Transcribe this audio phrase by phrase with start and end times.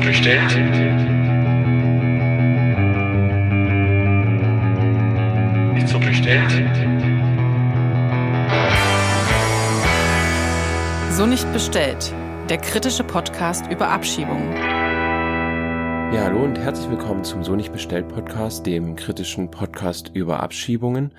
[0.00, 0.50] bestellt?
[5.76, 6.50] Ist so bestellt?
[11.12, 12.12] So nicht bestellt.
[12.48, 14.52] Der kritische Podcast über Abschiebungen.
[16.12, 21.14] Ja, hallo und herzlich willkommen zum So nicht bestellt Podcast, dem kritischen Podcast über Abschiebungen,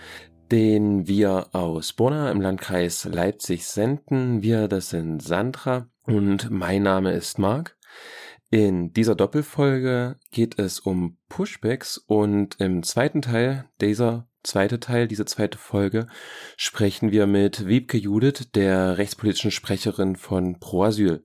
[0.52, 4.42] den wir aus Bonner im Landkreis Leipzig senden.
[4.42, 7.78] Wir, das sind Sandra und mein Name ist Marc.
[8.54, 15.24] In dieser Doppelfolge geht es um Pushbacks und im zweiten Teil dieser zweite Teil, diese
[15.24, 16.08] zweite Folge,
[16.58, 21.24] sprechen wir mit Wiebke Judith, der rechtspolitischen Sprecherin von Pro Asyl.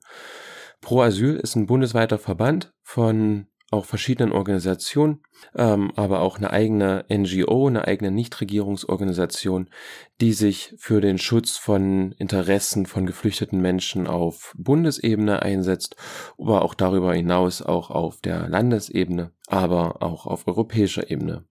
[0.80, 5.23] Pro Asyl ist ein bundesweiter Verband von auch verschiedenen Organisationen,
[5.56, 9.70] ähm, aber auch eine eigene NGO, eine eigene Nichtregierungsorganisation,
[10.20, 15.97] die sich für den Schutz von Interessen von geflüchteten Menschen auf Bundesebene einsetzt,
[16.38, 21.45] aber auch darüber hinaus auch auf der Landesebene, aber auch auf europäischer Ebene.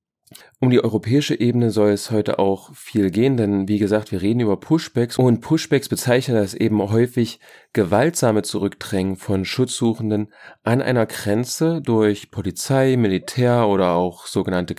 [0.60, 4.40] Um die europäische Ebene soll es heute auch viel gehen, denn wie gesagt, wir reden
[4.40, 7.40] über Pushbacks und Pushbacks bezeichnen das eben häufig
[7.74, 10.32] gewaltsame Zurückdrängen von Schutzsuchenden
[10.64, 14.76] an einer Grenze durch Polizei, Militär oder auch sogenannte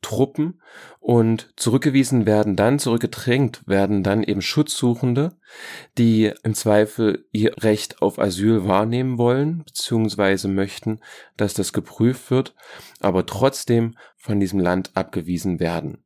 [0.00, 0.60] Grenzschutztruppen
[0.98, 5.36] und zurückgewiesen werden dann, zurückgedrängt werden dann eben Schutzsuchende,
[5.98, 11.00] die im Zweifel ihr Recht auf Asyl wahrnehmen wollen, beziehungsweise möchten,
[11.36, 12.54] dass das geprüft wird,
[13.00, 16.04] aber trotzdem von diesem Land abgewiesen werden.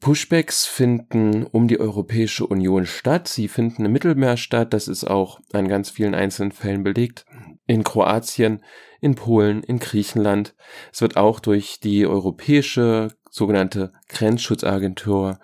[0.00, 3.28] Pushbacks finden um die Europäische Union statt.
[3.28, 4.72] Sie finden im Mittelmeer statt.
[4.72, 7.26] Das ist auch an ganz vielen einzelnen Fällen belegt.
[7.70, 8.64] In Kroatien,
[9.00, 10.56] in Polen, in Griechenland.
[10.92, 15.38] Es wird auch durch die europäische sogenannte Grenzschutzagentur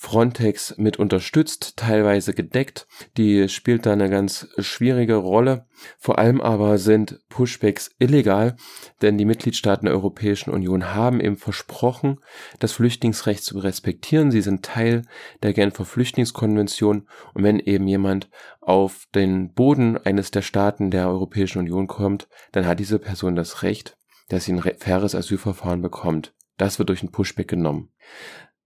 [0.00, 2.86] Frontex mit unterstützt, teilweise gedeckt.
[3.16, 5.66] Die spielt da eine ganz schwierige Rolle.
[5.98, 8.54] Vor allem aber sind Pushbacks illegal,
[9.02, 12.20] denn die Mitgliedstaaten der Europäischen Union haben eben versprochen,
[12.60, 14.30] das Flüchtlingsrecht zu respektieren.
[14.30, 15.02] Sie sind Teil
[15.42, 18.30] der Genfer Flüchtlingskonvention und wenn eben jemand
[18.60, 23.64] auf den Boden eines der Staaten der Europäischen Union kommt, dann hat diese Person das
[23.64, 23.96] Recht,
[24.28, 26.34] dass sie ein faires Asylverfahren bekommt.
[26.58, 27.90] Das wird durch ein Pushback genommen.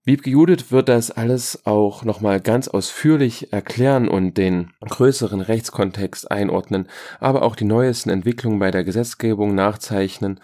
[0.04, 6.88] Wiebke Judith wird das alles auch nochmal ganz ausführlich erklären und den größeren Rechtskontext einordnen,
[7.20, 10.40] aber auch die neuesten Entwicklungen bei der Gesetzgebung nachzeichnen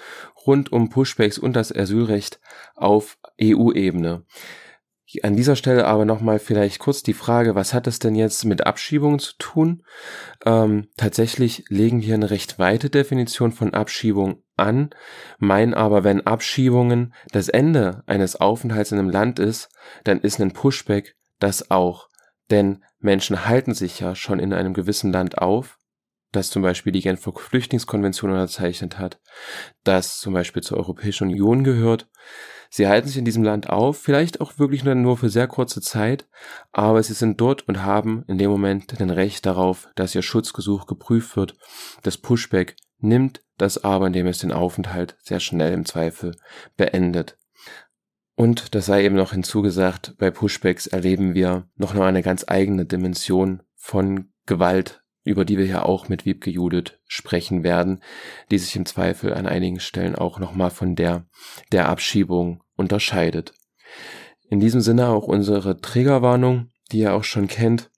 [0.47, 2.39] rund um Pushbacks und das Asylrecht
[2.77, 4.25] auf EU-Ebene.
[5.25, 8.65] An dieser Stelle aber nochmal vielleicht kurz die Frage, was hat es denn jetzt mit
[8.65, 9.83] Abschiebungen zu tun?
[10.45, 14.91] Ähm, tatsächlich legen wir eine recht weite Definition von Abschiebung an,
[15.39, 19.69] meinen aber, wenn Abschiebungen das Ende eines Aufenthalts in einem Land ist,
[20.05, 22.09] dann ist ein Pushback das auch.
[22.51, 25.79] Denn Menschen halten sich ja schon in einem gewissen Land auf,
[26.33, 29.21] das zum Beispiel die Genfer Flüchtlingskonvention unterzeichnet hat,
[29.85, 32.09] das zum Beispiel zur Europäischen Union gehört.
[32.71, 36.29] Sie halten sich in diesem Land auf, vielleicht auch wirklich nur für sehr kurze Zeit,
[36.71, 40.87] aber sie sind dort und haben in dem Moment ein Recht darauf, dass ihr Schutzgesuch
[40.87, 41.57] geprüft wird.
[42.03, 46.37] Das Pushback nimmt das aber, indem es den Aufenthalt sehr schnell im Zweifel
[46.77, 47.37] beendet.
[48.35, 52.87] Und das sei eben noch hinzugesagt, bei Pushbacks erleben wir noch nur eine ganz eigene
[52.87, 58.01] Dimension von Gewalt, über die wir ja auch mit Wiebke Judith sprechen werden,
[58.51, 61.27] die sich im Zweifel an einigen Stellen auch nochmal von der
[61.73, 63.55] der Abschiebung unterscheidet.
[64.49, 67.91] In diesem Sinne auch unsere Trägerwarnung, die ihr auch schon kennt.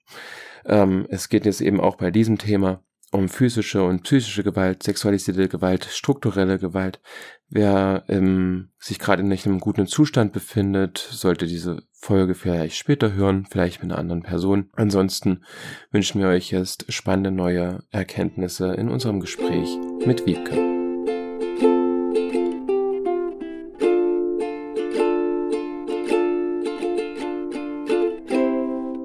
[0.65, 5.49] Ähm, es geht jetzt eben auch bei diesem Thema um physische und psychische Gewalt, sexualisierte
[5.49, 7.01] Gewalt, strukturelle Gewalt.
[7.49, 13.11] Wer ähm, sich gerade nicht in einem guten Zustand befindet, sollte diese Folge vielleicht später
[13.11, 14.69] hören, vielleicht mit einer anderen Person.
[14.75, 15.43] Ansonsten
[15.91, 20.55] wünschen wir euch jetzt spannende neue Erkenntnisse in unserem Gespräch mit Wiebke.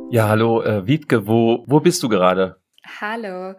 [0.08, 2.56] Ja, hallo, äh, Wiebke, wo, wo bist du gerade?
[3.00, 3.54] Hallo,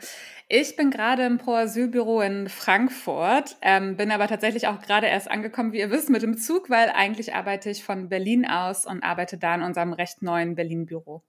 [0.50, 5.74] ich bin gerade im Pro-Asylbüro in Frankfurt, ähm, bin aber tatsächlich auch gerade erst angekommen,
[5.74, 9.38] wie ihr wisst, mit dem Zug, weil eigentlich arbeite ich von Berlin aus und arbeite
[9.38, 11.24] da in unserem recht neuen Berlin-Büro.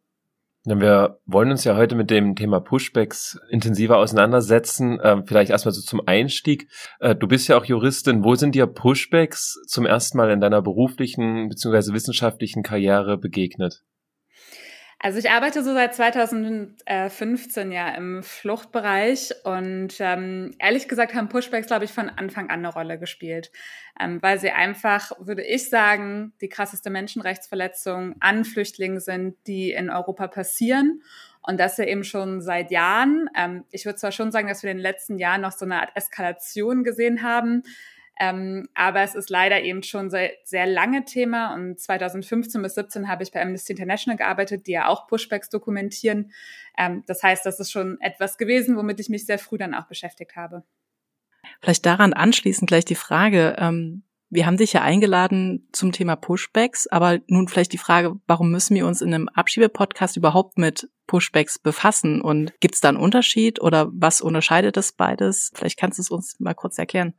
[0.64, 4.98] Wir wollen uns ja heute mit dem Thema Pushbacks intensiver auseinandersetzen.
[5.02, 6.68] Ähm, vielleicht erstmal so zum Einstieg.
[7.00, 8.22] Äh, du bist ja auch Juristin.
[8.22, 11.94] Wo sind dir Pushbacks zum ersten Mal in deiner beruflichen bzw.
[11.94, 13.82] wissenschaftlichen Karriere begegnet?
[15.00, 21.68] Also ich arbeite so seit 2015 ja im Fluchtbereich und ähm, ehrlich gesagt haben Pushbacks,
[21.68, 23.52] glaube ich, von Anfang an eine Rolle gespielt,
[24.00, 29.88] ähm, weil sie einfach, würde ich sagen, die krasseste Menschenrechtsverletzung an Flüchtlingen sind, die in
[29.88, 31.00] Europa passieren
[31.42, 33.30] Und das ja eben schon seit Jahren.
[33.36, 35.80] Ähm, ich würde zwar schon sagen, dass wir in den letzten Jahren noch so eine
[35.80, 37.62] Art Eskalation gesehen haben,
[38.18, 41.54] ähm, aber es ist leider eben schon sehr, sehr lange Thema.
[41.54, 46.32] Und 2015 bis 17 habe ich bei Amnesty International gearbeitet, die ja auch Pushbacks dokumentieren.
[46.76, 49.86] Ähm, das heißt, das ist schon etwas gewesen, womit ich mich sehr früh dann auch
[49.86, 50.64] beschäftigt habe.
[51.60, 56.86] Vielleicht daran anschließend gleich die Frage, ähm, wir haben dich ja eingeladen zum Thema Pushbacks,
[56.86, 61.58] aber nun vielleicht die Frage, warum müssen wir uns in einem Abschiebepodcast überhaupt mit Pushbacks
[61.58, 62.20] befassen?
[62.20, 65.50] Und gibt es da einen Unterschied oder was unterscheidet das beides?
[65.54, 67.14] Vielleicht kannst du es uns mal kurz erklären.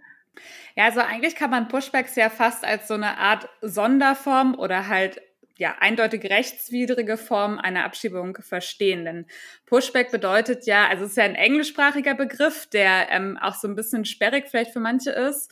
[0.75, 5.21] Ja, also eigentlich kann man Pushbacks ja fast als so eine Art Sonderform oder halt
[5.57, 9.03] ja, eindeutig rechtswidrige Form einer Abschiebung verstehen.
[9.03, 9.25] Denn
[9.65, 13.75] Pushback bedeutet ja, also es ist ja ein englischsprachiger Begriff, der ähm, auch so ein
[13.75, 15.51] bisschen sperrig vielleicht für manche ist.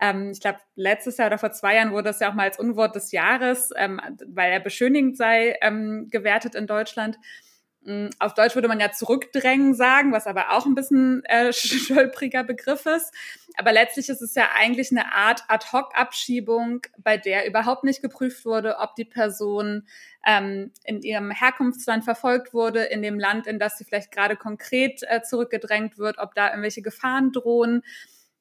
[0.00, 2.58] Ähm, ich glaube, letztes Jahr oder vor zwei Jahren wurde das ja auch mal als
[2.58, 7.16] Unwort des Jahres, ähm, weil er beschönigend sei, ähm, gewertet in Deutschland.
[7.84, 12.42] Mm, auf Deutsch würde man ja zurückdrängen sagen, was aber auch ein bisschen äh, stolpriger
[12.42, 13.12] Begriff ist.
[13.56, 18.78] Aber letztlich ist es ja eigentlich eine Art Ad-hoc-Abschiebung, bei der überhaupt nicht geprüft wurde,
[18.78, 19.86] ob die Person
[20.26, 25.02] ähm, in ihrem Herkunftsland verfolgt wurde, in dem Land, in das sie vielleicht gerade konkret
[25.02, 27.82] äh, zurückgedrängt wird, ob da irgendwelche Gefahren drohen.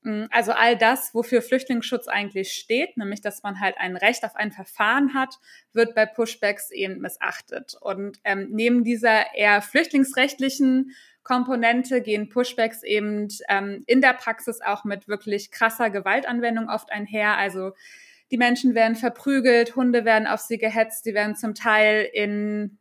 [0.04, 4.36] Mm, also all das, wofür Flüchtlingsschutz eigentlich steht, nämlich dass man halt ein Recht auf
[4.36, 5.40] ein Verfahren hat,
[5.72, 7.76] wird bei Pushbacks eben missachtet.
[7.80, 10.92] Und ähm, neben dieser eher flüchtlingsrechtlichen
[11.24, 17.38] Komponente gehen Pushbacks eben ähm, in der Praxis auch mit wirklich krasser Gewaltanwendung oft einher.
[17.38, 17.72] Also
[18.30, 22.78] die Menschen werden verprügelt, Hunde werden auf sie gehetzt, die werden zum Teil in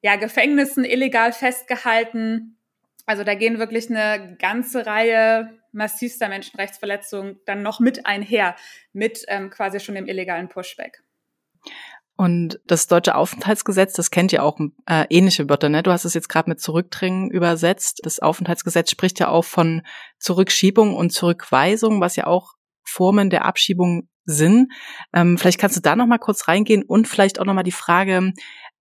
[0.00, 2.56] ja, Gefängnissen illegal festgehalten.
[3.04, 8.56] Also da gehen wirklich eine ganze Reihe massivster Menschenrechtsverletzungen dann noch mit einher,
[8.92, 11.02] mit ähm, quasi schon dem illegalen Pushback.
[12.16, 15.82] Und das deutsche Aufenthaltsgesetz, das kennt ja auch äh, ähnliche Wörter, ne?
[15.82, 18.00] Du hast es jetzt gerade mit Zurückdrängen übersetzt.
[18.04, 19.82] Das Aufenthaltsgesetz spricht ja auch von
[20.18, 22.54] Zurückschiebung und Zurückweisung, was ja auch
[22.84, 24.72] Formen der Abschiebung sind.
[25.12, 27.72] Ähm, vielleicht kannst du da noch mal kurz reingehen und vielleicht auch noch mal die
[27.72, 28.32] Frage,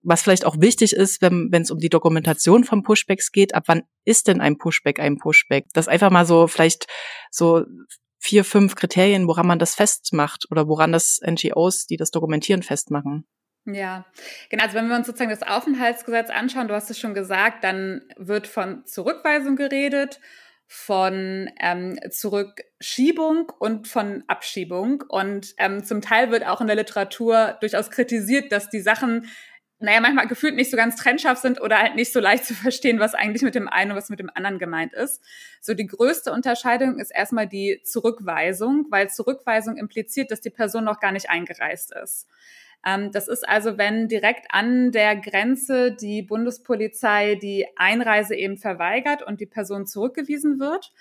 [0.01, 3.83] was vielleicht auch wichtig ist, wenn es um die Dokumentation von Pushbacks geht, ab wann
[4.03, 5.67] ist denn ein Pushback ein Pushback?
[5.73, 6.87] Das einfach mal so vielleicht
[7.31, 7.63] so
[8.19, 13.25] vier, fünf Kriterien, woran man das festmacht oder woran das NGOs, die das dokumentieren, festmachen.
[13.65, 14.05] Ja,
[14.49, 14.63] genau.
[14.63, 18.47] Also wenn wir uns sozusagen das Aufenthaltsgesetz anschauen, du hast es schon gesagt, dann wird
[18.47, 20.19] von Zurückweisung geredet,
[20.75, 25.03] von ähm, Zurückschiebung und von Abschiebung.
[25.07, 29.29] Und ähm, zum Teil wird auch in der Literatur durchaus kritisiert, dass die Sachen
[29.77, 32.99] naja, manchmal gefühlt nicht so ganz trennscharf sind oder halt nicht so leicht zu verstehen,
[32.99, 35.21] was eigentlich mit dem einen und was mit dem anderen gemeint ist.
[35.61, 40.99] So die größte Unterscheidung ist erstmal die Zurückweisung, weil Zurückweisung impliziert, dass die Person noch
[40.99, 42.27] gar nicht eingereist ist.
[42.85, 49.23] Ähm, das ist also, wenn direkt an der Grenze die Bundespolizei die Einreise eben verweigert
[49.23, 50.91] und die Person zurückgewiesen wird.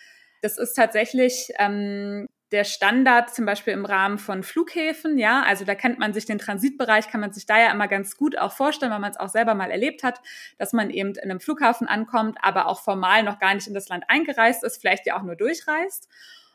[0.43, 5.75] Das ist tatsächlich ähm, der Standard zum Beispiel im Rahmen von Flughäfen, ja, also da
[5.75, 8.93] kennt man sich den Transitbereich, kann man sich da ja immer ganz gut auch vorstellen,
[8.93, 10.21] weil man es auch selber mal erlebt hat,
[10.59, 13.89] dass man eben in einem Flughafen ankommt, aber auch formal noch gar nicht in das
[13.89, 16.09] Land eingereist ist, vielleicht ja auch nur durchreist.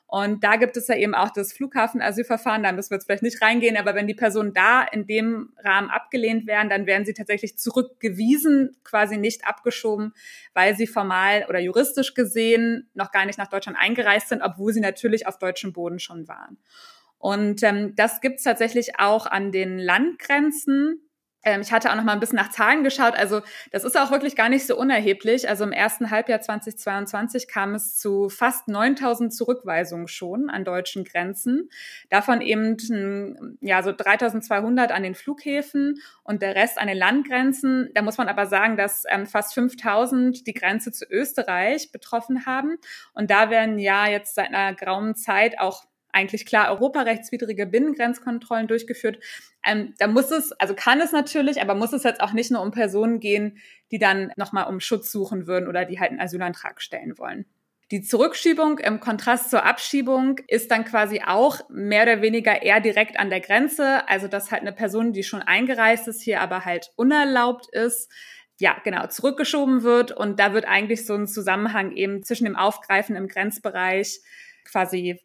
[0.10, 3.42] Und da gibt es ja eben auch das Flughafenasylverfahren, da müssen wir jetzt vielleicht nicht
[3.42, 7.58] reingehen, aber wenn die Personen da in dem Rahmen abgelehnt werden, dann werden sie tatsächlich
[7.58, 10.14] zurückgewiesen, quasi nicht abgeschoben,
[10.54, 14.80] weil sie formal oder juristisch gesehen noch gar nicht nach Deutschland eingereist sind, obwohl sie
[14.80, 16.58] natürlich auf deutschem Boden schon waren.
[17.20, 21.07] Und ähm, das gibt es tatsächlich auch an den Landgrenzen
[21.44, 23.16] ich hatte auch noch mal ein bisschen nach Zahlen geschaut.
[23.16, 23.42] Also
[23.72, 25.48] das ist auch wirklich gar nicht so unerheblich.
[25.48, 31.70] Also im ersten Halbjahr 2022 kam es zu fast 9000 Zurückweisungen schon an deutschen Grenzen.
[32.10, 37.92] Davon eben ja so 3200 an den Flughäfen und der Rest an den Landgrenzen.
[37.94, 42.78] Da muss man aber sagen, dass ähm, fast 5000 die Grenze zu Österreich betroffen haben.
[43.14, 49.20] Und da werden ja jetzt seit einer grauen Zeit auch eigentlich klar europarechtswidrige Binnengrenzkontrollen durchgeführt.
[49.66, 52.62] Ähm, da muss es, also kann es natürlich, aber muss es jetzt auch nicht nur
[52.62, 53.60] um Personen gehen,
[53.92, 57.46] die dann nochmal um Schutz suchen würden oder die halt einen Asylantrag stellen wollen.
[57.92, 63.18] Die Zurückschiebung im Kontrast zur Abschiebung ist dann quasi auch mehr oder weniger eher direkt
[63.18, 64.08] an der Grenze.
[64.10, 68.12] Also, dass halt eine Person, die schon eingereist ist, hier aber halt unerlaubt ist,
[68.60, 70.12] ja, genau, zurückgeschoben wird.
[70.12, 74.20] Und da wird eigentlich so ein Zusammenhang eben zwischen dem Aufgreifen im Grenzbereich
[74.66, 75.22] quasi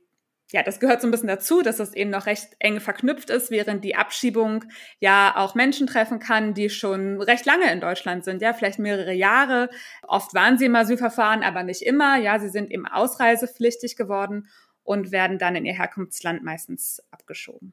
[0.53, 3.51] ja, das gehört so ein bisschen dazu, dass das eben noch recht eng verknüpft ist,
[3.51, 4.65] während die Abschiebung
[5.01, 9.15] ja auch Menschen treffen kann, die schon recht lange in Deutschland sind, ja, vielleicht mehrere
[9.15, 9.71] Jahre.
[10.07, 12.19] Oft waren sie im Asylverfahren, aber nicht immer.
[12.19, 14.49] Ja, sie sind eben ausreisepflichtig geworden
[14.83, 17.73] und werden dann in ihr Herkunftsland meistens abgeschoben.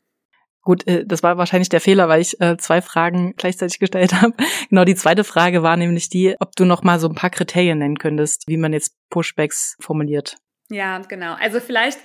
[0.62, 4.34] Gut, äh, das war wahrscheinlich der Fehler, weil ich äh, zwei Fragen gleichzeitig gestellt habe.
[4.70, 7.80] Genau, die zweite Frage war nämlich die, ob du noch mal so ein paar Kriterien
[7.80, 10.38] nennen könntest, wie man jetzt Pushbacks formuliert.
[10.70, 11.34] Ja, genau.
[11.34, 12.00] Also vielleicht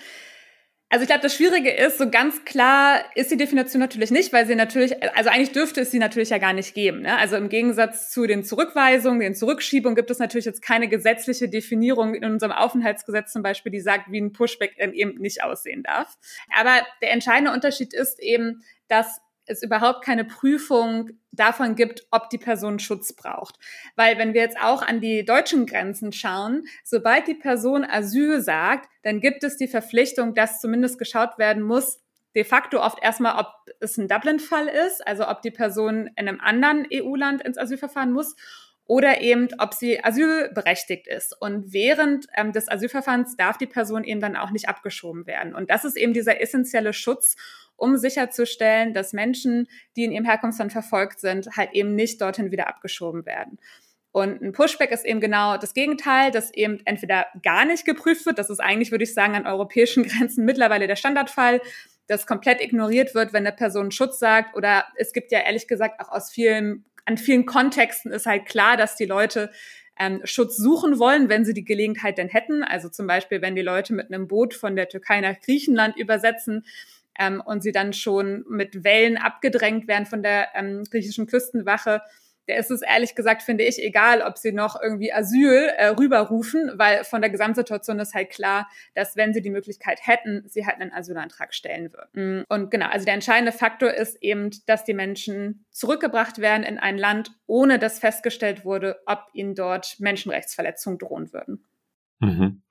[0.94, 4.46] also ich glaube, das Schwierige ist, so ganz klar ist die Definition natürlich nicht, weil
[4.46, 7.02] sie natürlich, also eigentlich dürfte es sie natürlich ja gar nicht geben.
[7.02, 7.18] Ne?
[7.18, 12.14] Also im Gegensatz zu den Zurückweisungen, den Zurückschiebungen gibt es natürlich jetzt keine gesetzliche Definition
[12.14, 16.16] in unserem Aufenthaltsgesetz zum Beispiel, die sagt, wie ein Pushback eben nicht aussehen darf.
[16.56, 22.38] Aber der entscheidende Unterschied ist eben, dass es überhaupt keine Prüfung davon gibt, ob die
[22.38, 23.58] Person Schutz braucht.
[23.96, 28.88] Weil wenn wir jetzt auch an die deutschen Grenzen schauen, sobald die Person Asyl sagt,
[29.02, 32.00] dann gibt es die Verpflichtung, dass zumindest geschaut werden muss,
[32.34, 33.48] de facto oft erstmal, ob
[33.80, 38.34] es ein Dublin-Fall ist, also ob die Person in einem anderen EU-Land ins Asylverfahren muss
[38.86, 41.34] oder eben, ob sie asylberechtigt ist.
[41.40, 45.54] Und während ähm, des Asylverfahrens darf die Person eben dann auch nicht abgeschoben werden.
[45.54, 47.36] Und das ist eben dieser essentielle Schutz,
[47.76, 52.68] um sicherzustellen, dass Menschen, die in ihrem Herkunftsland verfolgt sind, halt eben nicht dorthin wieder
[52.68, 53.58] abgeschoben werden.
[54.12, 58.38] Und ein Pushback ist eben genau das Gegenteil, dass eben entweder gar nicht geprüft wird,
[58.38, 61.60] das ist eigentlich, würde ich sagen, an europäischen Grenzen mittlerweile der Standardfall,
[62.06, 64.56] dass komplett ignoriert wird, wenn eine Person Schutz sagt.
[64.56, 68.76] Oder es gibt ja ehrlich gesagt auch aus vielen, an vielen Kontexten ist halt klar,
[68.76, 69.50] dass die Leute
[69.98, 72.64] ähm, Schutz suchen wollen, wenn sie die Gelegenheit denn hätten.
[72.64, 76.64] Also zum Beispiel, wenn die Leute mit einem Boot von der Türkei nach Griechenland übersetzen,
[77.18, 82.02] ähm, und sie dann schon mit Wellen abgedrängt werden von der ähm, griechischen Küstenwache,
[82.48, 86.72] der ist es ehrlich gesagt, finde ich, egal, ob sie noch irgendwie Asyl äh, rüberrufen,
[86.76, 90.80] weil von der Gesamtsituation ist halt klar, dass wenn sie die Möglichkeit hätten, sie halt
[90.80, 92.40] einen Asylantrag stellen würden.
[92.40, 96.78] Mm, und genau, also der entscheidende Faktor ist eben, dass die Menschen zurückgebracht werden in
[96.78, 101.64] ein Land, ohne dass festgestellt wurde, ob ihnen dort Menschenrechtsverletzungen drohen würden.
[102.20, 102.62] Mhm.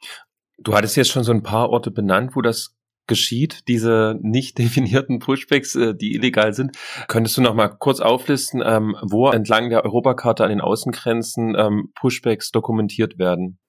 [0.58, 2.75] Du hattest jetzt schon so ein paar Orte benannt, wo das
[3.07, 6.77] geschieht, diese nicht definierten Pushbacks, äh, die illegal sind.
[7.07, 11.91] Könntest du noch mal kurz auflisten, ähm, wo entlang der Europakarte an den Außengrenzen ähm,
[11.95, 13.60] Pushbacks dokumentiert werden?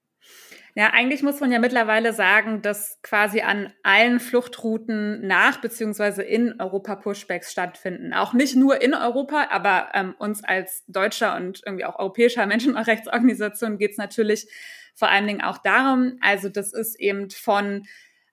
[0.76, 6.60] Ja, eigentlich muss man ja mittlerweile sagen, dass quasi an allen Fluchtrouten nach beziehungsweise in
[6.60, 8.12] Europa Pushbacks stattfinden.
[8.12, 13.78] Auch nicht nur in Europa, aber ähm, uns als deutscher und irgendwie auch europäischer Menschenrechtsorganisation
[13.78, 14.48] geht es natürlich
[14.96, 17.84] vor allen Dingen auch darum, also das ist eben von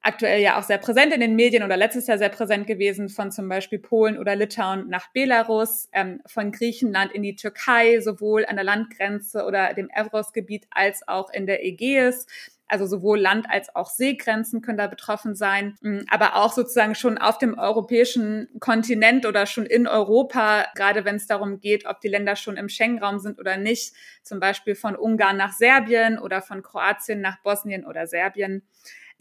[0.02, 3.32] aktuell ja auch sehr präsent in den Medien oder letztes Jahr sehr präsent gewesen von
[3.32, 8.56] zum Beispiel Polen oder Litauen nach Belarus, ähm, von Griechenland in die Türkei, sowohl an
[8.56, 12.26] der Landgrenze oder dem Evros-Gebiet als auch in der Ägäis.
[12.68, 17.18] Also sowohl Land- als auch Seegrenzen können da betroffen sein, mm, aber auch sozusagen schon
[17.18, 22.08] auf dem europäischen Kontinent oder schon in Europa, gerade wenn es darum geht, ob die
[22.08, 23.94] Länder schon im Schengen-Raum sind oder nicht,
[24.24, 28.64] zum Beispiel von Ungarn nach Serbien oder von Kroatien nach Bosnien oder Serbien.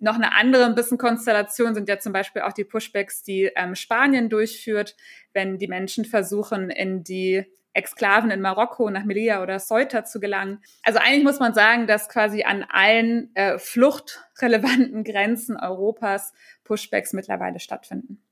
[0.00, 3.74] Noch eine andere ein bisschen Konstellation sind ja zum Beispiel auch die Pushbacks, die ähm,
[3.74, 4.96] Spanien durchführt,
[5.32, 10.60] wenn die Menschen versuchen, in die Exklaven in Marokko nach Melilla oder Ceuta zu gelangen.
[10.82, 16.32] Also eigentlich muss man sagen, dass quasi an allen äh, fluchtrelevanten Grenzen Europas
[16.64, 18.22] Pushbacks mittlerweile stattfinden.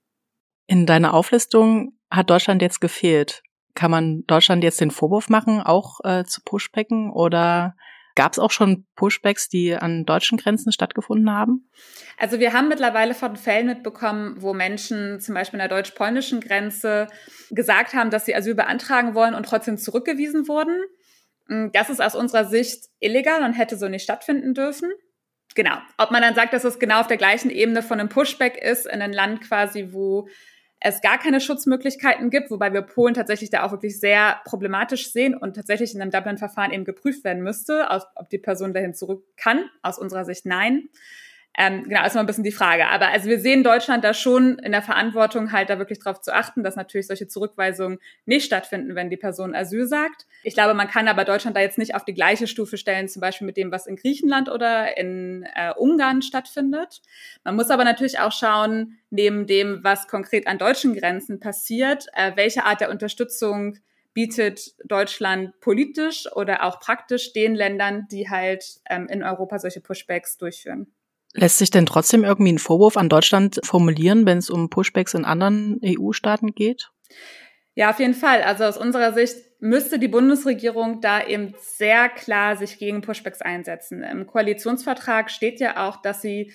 [0.67, 3.43] In deiner Auflistung hat Deutschland jetzt gefehlt.
[3.75, 7.77] Kann man Deutschland jetzt den Vorwurf machen, auch äh, zu Pushbacken oder
[8.19, 11.71] Gab es auch schon Pushbacks, die an deutschen Grenzen stattgefunden haben?
[12.17, 17.07] Also wir haben mittlerweile von Fällen mitbekommen, wo Menschen zum Beispiel an der deutsch-polnischen Grenze
[17.51, 20.83] gesagt haben, dass sie Asyl beantragen wollen und trotzdem zurückgewiesen wurden.
[21.47, 24.91] Mm, das ist aus unserer Sicht illegal und hätte so nicht stattfinden dürfen.
[25.55, 25.77] Genau.
[25.97, 28.87] Ob man dann sagt, dass es genau auf der gleichen Ebene von einem Pushback ist,
[28.87, 30.27] in einem Land quasi, wo
[30.81, 35.35] es gar keine Schutzmöglichkeiten gibt, wobei wir Polen tatsächlich da auch wirklich sehr problematisch sehen
[35.35, 39.69] und tatsächlich in einem Dublin-Verfahren eben geprüft werden müsste, ob die Person dahin zurück kann.
[39.83, 40.89] Aus unserer Sicht nein.
[41.61, 42.87] Ähm, genau, ist mal ein bisschen die Frage.
[42.87, 46.33] Aber also wir sehen Deutschland da schon in der Verantwortung, halt da wirklich darauf zu
[46.33, 50.29] achten, dass natürlich solche Zurückweisungen nicht stattfinden, wenn die Person Asyl sagt.
[50.45, 53.19] Ich glaube, man kann aber Deutschland da jetzt nicht auf die gleiche Stufe stellen, zum
[53.19, 57.03] Beispiel mit dem, was in Griechenland oder in äh, Ungarn stattfindet.
[57.43, 62.37] Man muss aber natürlich auch schauen, neben dem, was konkret an deutschen Grenzen passiert, äh,
[62.37, 63.79] welche Art der Unterstützung
[64.15, 70.39] bietet Deutschland politisch oder auch praktisch den Ländern, die halt ähm, in Europa solche Pushbacks
[70.39, 70.93] durchführen.
[71.35, 75.25] Lässt sich denn trotzdem irgendwie ein Vorwurf an Deutschland formulieren, wenn es um Pushbacks in
[75.25, 76.91] anderen EU-Staaten geht?
[77.75, 78.43] Ja, auf jeden Fall.
[78.43, 84.03] Also aus unserer Sicht müsste die Bundesregierung da eben sehr klar sich gegen Pushbacks einsetzen.
[84.03, 86.53] Im Koalitionsvertrag steht ja auch, dass sie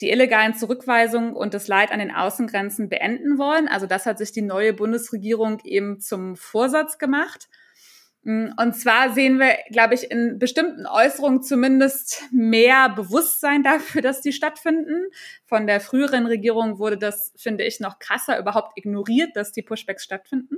[0.00, 3.68] die illegalen Zurückweisungen und das Leid an den Außengrenzen beenden wollen.
[3.68, 7.48] Also das hat sich die neue Bundesregierung eben zum Vorsatz gemacht.
[8.22, 14.20] Mm, und zwar sehen wir, glaube ich, in bestimmten Äußerungen zumindest mehr Bewusstsein dafür, dass
[14.20, 15.06] die stattfinden.
[15.46, 20.04] Von der früheren Regierung wurde das, finde ich, noch krasser überhaupt ignoriert, dass die Pushbacks
[20.04, 20.56] stattfinden.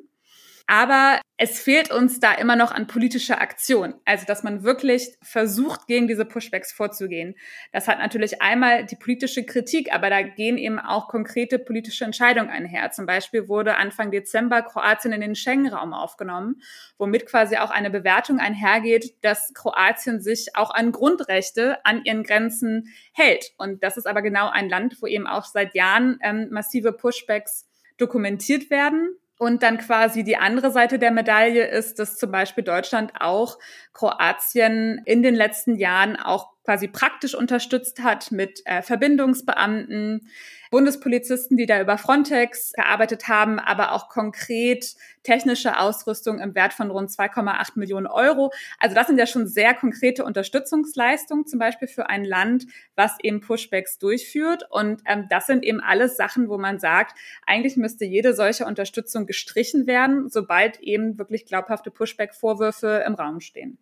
[0.72, 3.92] Aber es fehlt uns da immer noch an politischer Aktion.
[4.06, 7.34] Also, dass man wirklich versucht, gegen diese Pushbacks vorzugehen.
[7.72, 12.48] Das hat natürlich einmal die politische Kritik, aber da gehen eben auch konkrete politische Entscheidungen
[12.48, 12.90] einher.
[12.90, 16.62] Zum Beispiel wurde Anfang Dezember Kroatien in den Schengen-Raum aufgenommen,
[16.96, 22.88] womit quasi auch eine Bewertung einhergeht, dass Kroatien sich auch an Grundrechte an ihren Grenzen
[23.12, 23.52] hält.
[23.58, 27.68] Und das ist aber genau ein Land, wo eben auch seit Jahren ähm, massive Pushbacks
[27.98, 29.18] dokumentiert werden.
[29.42, 33.58] Und dann quasi die andere Seite der Medaille ist, dass zum Beispiel Deutschland auch
[33.92, 40.28] Kroatien in den letzten Jahren auch quasi praktisch unterstützt hat mit äh, Verbindungsbeamten,
[40.72, 46.90] Bundespolizisten, die da über Frontex gearbeitet haben, aber auch konkret technische Ausrüstung im Wert von
[46.90, 48.50] rund 2,8 Millionen Euro.
[48.80, 52.64] Also das sind ja schon sehr konkrete Unterstützungsleistungen, zum Beispiel für ein Land,
[52.96, 54.64] was eben Pushbacks durchführt.
[54.70, 59.26] Und ähm, das sind eben alles Sachen, wo man sagt, eigentlich müsste jede solche Unterstützung
[59.26, 63.76] gestrichen werden, sobald eben wirklich glaubhafte Pushback-Vorwürfe im Raum stehen.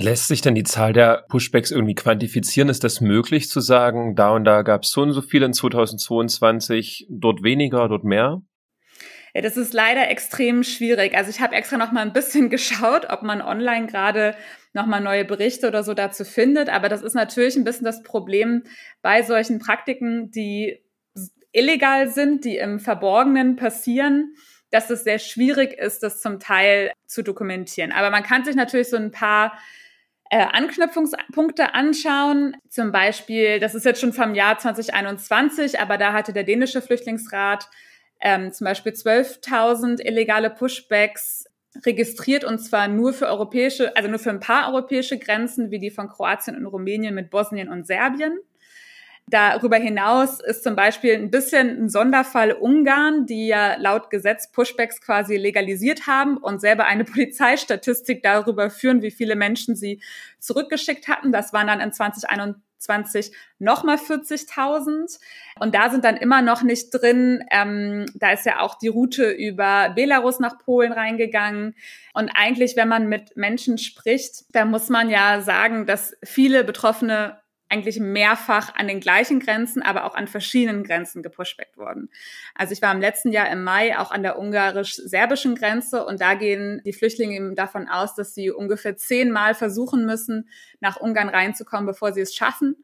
[0.00, 2.68] Lässt sich denn die Zahl der Pushbacks irgendwie quantifizieren?
[2.68, 5.52] Ist das möglich zu sagen, da und da gab es so und so viele in
[5.52, 8.40] 2022, dort weniger, dort mehr?
[9.34, 11.16] Ja, das ist leider extrem schwierig.
[11.16, 14.36] Also ich habe extra noch mal ein bisschen geschaut, ob man online gerade
[14.72, 16.68] noch mal neue Berichte oder so dazu findet.
[16.68, 18.62] Aber das ist natürlich ein bisschen das Problem
[19.02, 20.78] bei solchen Praktiken, die
[21.50, 24.34] illegal sind, die im Verborgenen passieren
[24.70, 27.90] dass es sehr schwierig ist, das zum Teil zu dokumentieren.
[27.90, 29.58] Aber man kann sich natürlich so ein paar
[30.30, 32.56] äh, Anknüpfungspunkte anschauen.
[32.68, 37.68] Zum Beispiel, das ist jetzt schon vom Jahr 2021, aber da hatte der dänische Flüchtlingsrat
[38.20, 41.44] ähm, zum Beispiel 12.000 illegale Pushbacks
[41.86, 45.90] registriert und zwar nur für europäische, also nur für ein paar europäische Grenzen, wie die
[45.90, 48.38] von Kroatien und Rumänien mit Bosnien und Serbien.
[49.30, 55.02] Darüber hinaus ist zum Beispiel ein bisschen ein Sonderfall Ungarn, die ja laut Gesetz Pushbacks
[55.02, 60.00] quasi legalisiert haben und selber eine Polizeistatistik darüber führen, wie viele Menschen sie
[60.38, 61.30] zurückgeschickt hatten.
[61.30, 65.18] Das waren dann in 2021 nochmal 40.000.
[65.60, 69.30] Und da sind dann immer noch nicht drin, ähm, da ist ja auch die Route
[69.30, 71.74] über Belarus nach Polen reingegangen.
[72.14, 77.38] Und eigentlich, wenn man mit Menschen spricht, da muss man ja sagen, dass viele Betroffene
[77.68, 82.10] eigentlich mehrfach an den gleichen Grenzen, aber auch an verschiedenen Grenzen gepushbackt worden.
[82.54, 86.34] Also ich war im letzten Jahr im Mai auch an der ungarisch-serbischen Grenze und da
[86.34, 90.48] gehen die Flüchtlinge eben davon aus, dass sie ungefähr zehnmal versuchen müssen,
[90.80, 92.76] nach Ungarn reinzukommen, bevor sie es schaffen.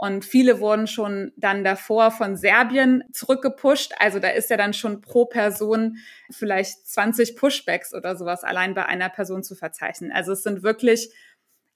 [0.00, 3.92] Und viele wurden schon dann davor von Serbien zurückgepusht.
[3.98, 5.98] Also da ist ja dann schon pro Person
[6.30, 10.10] vielleicht 20 Pushbacks oder sowas allein bei einer Person zu verzeichnen.
[10.10, 11.12] Also es sind wirklich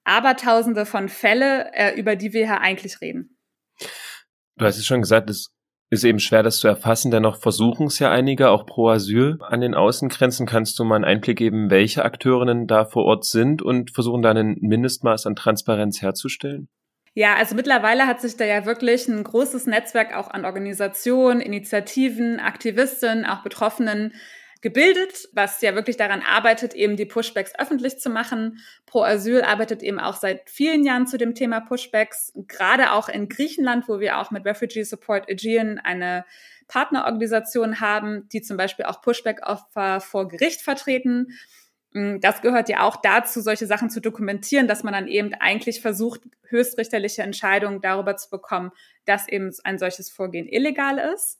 [0.04, 3.36] Abertausende von Fälle, äh, über die wir hier eigentlich reden.
[4.56, 5.54] Du hast es schon gesagt, es
[5.90, 7.10] ist eben schwer, das zu erfassen.
[7.10, 9.38] Dennoch versuchen es ja einige, auch pro Asyl.
[9.40, 13.62] An den Außengrenzen kannst du mal einen Einblick geben, welche Akteurinnen da vor Ort sind
[13.62, 16.68] und versuchen da ein Mindestmaß an Transparenz herzustellen?
[17.14, 22.40] Ja, also mittlerweile hat sich da ja wirklich ein großes Netzwerk auch an Organisationen, Initiativen,
[22.40, 24.12] Aktivistinnen, auch Betroffenen
[24.64, 28.60] gebildet, was ja wirklich daran arbeitet, eben die Pushbacks öffentlich zu machen.
[28.86, 33.28] Pro Asyl arbeitet eben auch seit vielen Jahren zu dem Thema Pushbacks, gerade auch in
[33.28, 36.24] Griechenland, wo wir auch mit Refugee Support Aegean eine
[36.66, 41.36] Partnerorganisation haben, die zum Beispiel auch Pushback-Opfer vor Gericht vertreten.
[41.92, 45.82] Mm, das gehört ja auch dazu, solche Sachen zu dokumentieren, dass man dann eben eigentlich
[45.82, 48.70] versucht, höchstrichterliche Entscheidungen darüber zu bekommen,
[49.04, 51.38] dass eben ein solches Vorgehen illegal ist.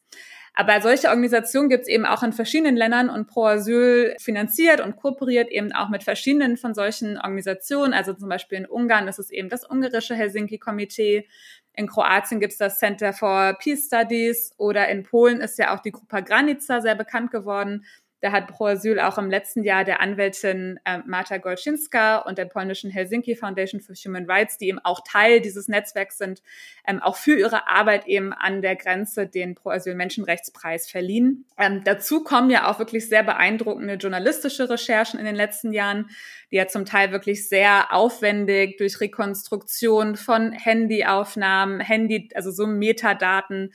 [0.57, 4.95] Aber solche Organisationen gibt es eben auch in verschiedenen Ländern und Pro Asyl finanziert und
[4.95, 7.93] kooperiert eben auch mit verschiedenen von solchen Organisationen.
[7.93, 11.27] Also zum Beispiel in Ungarn ist es eben das ungarische Helsinki-Komitee.
[11.73, 15.81] In Kroatien gibt es das Center for Peace Studies oder in Polen ist ja auch
[15.81, 17.85] die Grupa Granica sehr bekannt geworden.
[18.25, 22.47] Da hat Pro Asyl auch im letzten Jahr der Anwältin äh, Marta Golczynska und der
[22.47, 26.43] polnischen Helsinki Foundation for Human Rights, die eben auch Teil dieses Netzwerks sind,
[26.89, 31.45] ähm, auch für ihre Arbeit eben an der Grenze den Pro Asyl Menschenrechtspreis verliehen.
[31.59, 36.09] Ähm, dazu kommen ja auch wirklich sehr beeindruckende journalistische Recherchen in den letzten Jahren,
[36.51, 43.71] die ja zum Teil wirklich sehr aufwendig durch Rekonstruktion von Handyaufnahmen, Handy, also so Metadaten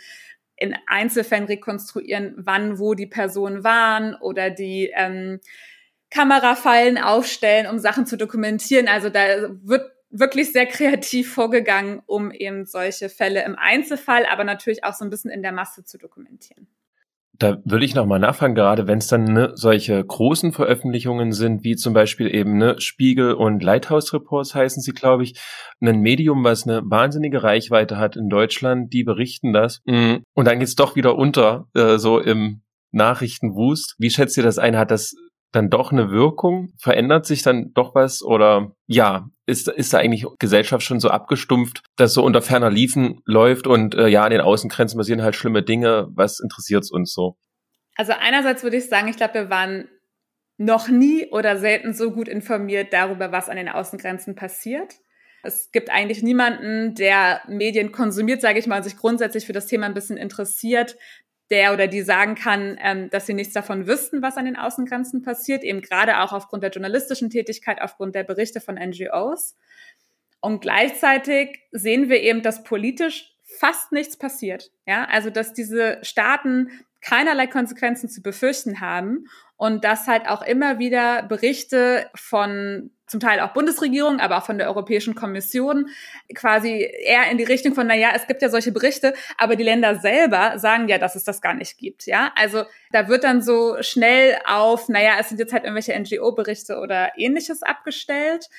[0.59, 5.39] in Einzelfällen rekonstruieren, wann, wo die Personen waren oder die ähm,
[6.09, 8.87] Kamerafallen aufstellen, um Sachen zu dokumentieren.
[8.87, 14.83] Also da wird wirklich sehr kreativ vorgegangen, um eben solche Fälle im Einzelfall, aber natürlich
[14.83, 16.67] auch so ein bisschen in der Masse zu dokumentieren.
[17.39, 21.77] Da würde ich nochmal nachfragen, gerade wenn es dann ne, solche großen Veröffentlichungen sind, wie
[21.77, 25.39] zum Beispiel eben ne, Spiegel und Lighthouse Reports heißen sie, glaube ich,
[25.79, 29.79] ein Medium, was eine wahnsinnige Reichweite hat in Deutschland, die berichten das.
[29.85, 33.95] Mm, und dann geht's doch wieder unter, äh, so im Nachrichtenwust.
[33.97, 34.77] Wie schätzt ihr das ein?
[34.77, 35.15] Hat das
[35.53, 36.73] dann doch eine Wirkung?
[36.77, 38.21] Verändert sich dann doch was?
[38.21, 43.21] Oder ja, ist, ist da eigentlich Gesellschaft schon so abgestumpft, dass so unter ferner Liefen
[43.25, 46.07] läuft und äh, ja, an den Außengrenzen passieren halt schlimme Dinge.
[46.11, 47.35] Was interessiert uns so?
[47.95, 49.89] Also einerseits würde ich sagen, ich glaube, wir waren
[50.57, 54.93] noch nie oder selten so gut informiert darüber, was an den Außengrenzen passiert.
[55.41, 59.85] Es gibt eigentlich niemanden, der Medien konsumiert, sage ich mal, sich grundsätzlich für das Thema
[59.85, 60.97] ein bisschen interessiert,
[61.51, 65.21] der oder die sagen kann, ähm, dass sie nichts davon wüssten, was an den Außengrenzen
[65.21, 69.55] passiert, eben gerade auch aufgrund der journalistischen Tätigkeit, aufgrund der Berichte von NGOs.
[70.41, 74.71] Und gleichzeitig sehen wir eben, dass politisch fast nichts passiert.
[74.85, 76.69] Ja, also dass diese Staaten
[77.01, 79.25] keinerlei Konsequenzen zu befürchten haben
[79.57, 84.57] und dass halt auch immer wieder Berichte von zum Teil auch Bundesregierung, aber auch von
[84.57, 85.89] der Europäischen Kommission
[86.35, 89.63] quasi eher in die Richtung von, na ja, es gibt ja solche Berichte, aber die
[89.63, 92.31] Länder selber sagen ja, dass es das gar nicht gibt, ja.
[92.35, 96.79] Also da wird dann so schnell auf, na ja, es sind jetzt halt irgendwelche NGO-Berichte
[96.79, 98.49] oder ähnliches abgestellt.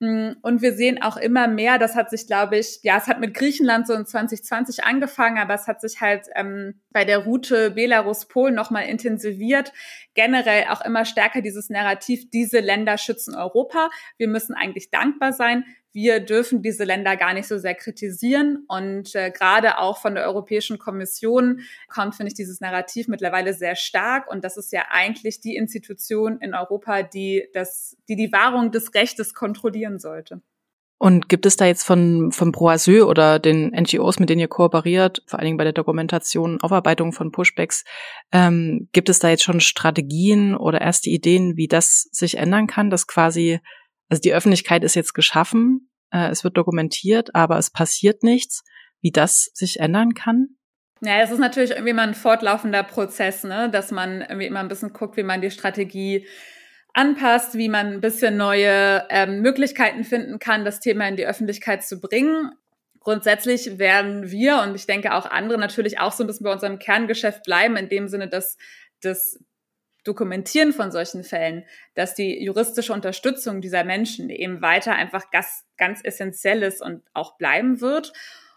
[0.00, 3.20] Mm, und wir sehen auch immer mehr, das hat sich, glaube ich, ja, es hat
[3.20, 7.70] mit Griechenland so in 2020 angefangen, aber es hat sich halt ähm, bei der Route
[7.72, 9.72] Belarus-Polen nochmal intensiviert.
[10.14, 13.90] Generell auch immer stärker dieses Narrativ, diese Länder schützen Europa.
[14.16, 18.64] Wir müssen eigentlich dankbar sein, wir dürfen diese Länder gar nicht so sehr kritisieren.
[18.68, 23.76] Und äh, gerade auch von der Europäischen Kommission kommt, finde ich, dieses Narrativ mittlerweile sehr
[23.76, 24.30] stark.
[24.30, 28.94] Und das ist ja eigentlich die Institution in Europa, die das, die, die Wahrung des
[28.94, 30.42] Rechtes kontrollieren sollte.
[31.02, 34.48] Und gibt es da jetzt von, von Pro Asyl oder den NGOs, mit denen ihr
[34.48, 37.84] kooperiert, vor allen Dingen bei der Dokumentation, Aufarbeitung von Pushbacks,
[38.32, 42.90] ähm, gibt es da jetzt schon Strategien oder erste Ideen, wie das sich ändern kann,
[42.90, 43.60] dass quasi
[44.10, 48.64] also die Öffentlichkeit ist jetzt geschaffen, äh, es wird dokumentiert, aber es passiert nichts,
[49.00, 50.56] wie das sich ändern kann?
[51.02, 53.70] Ja, es ist natürlich irgendwie immer ein fortlaufender Prozess, ne?
[53.70, 56.26] dass man irgendwie immer ein bisschen guckt, wie man die Strategie
[56.92, 61.84] anpasst, wie man ein bisschen neue ähm, Möglichkeiten finden kann, das Thema in die Öffentlichkeit
[61.84, 62.50] zu bringen.
[62.98, 66.78] Grundsätzlich werden wir und ich denke auch andere natürlich auch so ein bisschen bei unserem
[66.78, 68.58] Kerngeschäft bleiben, in dem Sinne, dass
[69.00, 69.38] das
[70.04, 76.00] Dokumentieren von solchen Fällen, dass die juristische Unterstützung dieser Menschen eben weiter einfach ganz, ganz
[76.02, 78.12] essentiell ist und auch bleiben wird.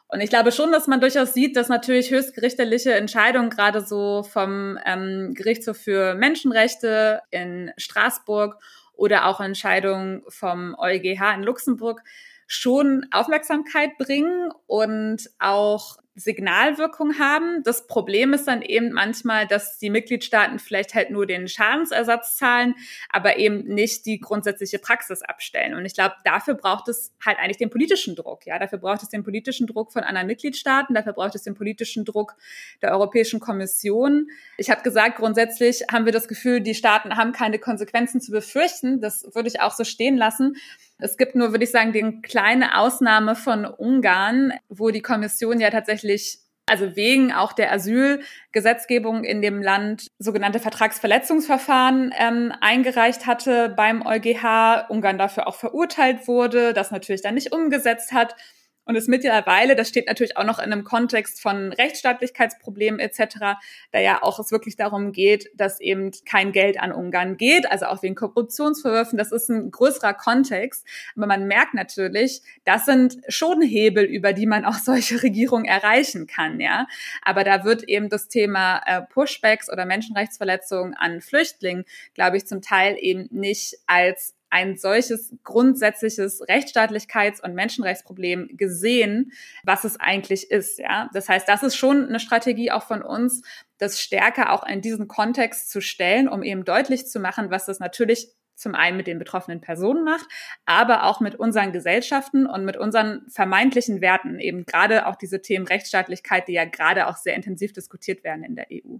[0.07, 4.77] Und ich glaube schon, dass man durchaus sieht, dass natürlich höchstgerichtliche Entscheidungen gerade so vom
[4.85, 8.57] ähm, Gerichtshof für Menschenrechte in Straßburg
[8.93, 12.03] oder auch Entscheidungen vom EuGH in Luxemburg
[12.45, 17.63] schon Aufmerksamkeit bringen und auch Signalwirkung haben.
[17.63, 22.75] Das Problem ist dann eben manchmal, dass die Mitgliedstaaten vielleicht halt nur den Schadensersatz zahlen,
[23.09, 25.73] aber eben nicht die grundsätzliche Praxis abstellen.
[25.73, 28.45] Und ich glaube, dafür braucht es halt eigentlich den politischen Druck.
[28.45, 32.05] Ja, dafür braucht es den politischen Druck von anderen Mitgliedstaaten, dafür braucht es den politischen
[32.05, 32.35] Druck
[32.81, 34.27] der Europäischen Kommission.
[34.57, 39.01] Ich habe gesagt, grundsätzlich haben wir das Gefühl, die Staaten haben keine Konsequenzen zu befürchten.
[39.01, 40.55] Das würde ich auch so stehen lassen.
[40.99, 45.69] Es gibt nur, würde ich sagen, die kleine Ausnahme von Ungarn, wo die Kommission ja
[45.69, 54.05] tatsächlich also wegen auch der Asylgesetzgebung in dem Land sogenannte Vertragsverletzungsverfahren ähm, eingereicht hatte beim
[54.05, 58.35] EuGH, Ungarn dafür auch verurteilt wurde, das natürlich dann nicht umgesetzt hat
[58.85, 63.57] und es mittlerweile, das steht natürlich auch noch in einem Kontext von Rechtsstaatlichkeitsproblemen etc.,
[63.91, 67.85] da ja auch es wirklich darum geht, dass eben kein Geld an Ungarn geht, also
[67.85, 69.17] auch wegen Korruptionsvorwürfen.
[69.17, 70.85] Das ist ein größerer Kontext.
[71.15, 76.27] Aber man merkt natürlich, das sind schon Hebel, über die man auch solche Regierungen erreichen
[76.27, 76.87] kann, ja.
[77.21, 82.61] Aber da wird eben das Thema äh, Pushbacks oder Menschenrechtsverletzungen an Flüchtlingen, glaube ich, zum
[82.61, 89.31] Teil eben nicht als ein solches grundsätzliches Rechtsstaatlichkeits- und Menschenrechtsproblem gesehen,
[89.63, 90.77] was es eigentlich ist.
[90.77, 93.41] Ja, das heißt, das ist schon eine Strategie auch von uns,
[93.79, 97.79] das stärker auch in diesen Kontext zu stellen, um eben deutlich zu machen, was das
[97.79, 100.27] natürlich zum einen mit den betroffenen Personen macht,
[100.65, 105.65] aber auch mit unseren Gesellschaften und mit unseren vermeintlichen Werten, eben gerade auch diese Themen
[105.65, 108.97] Rechtsstaatlichkeit, die ja gerade auch sehr intensiv diskutiert werden in der EU.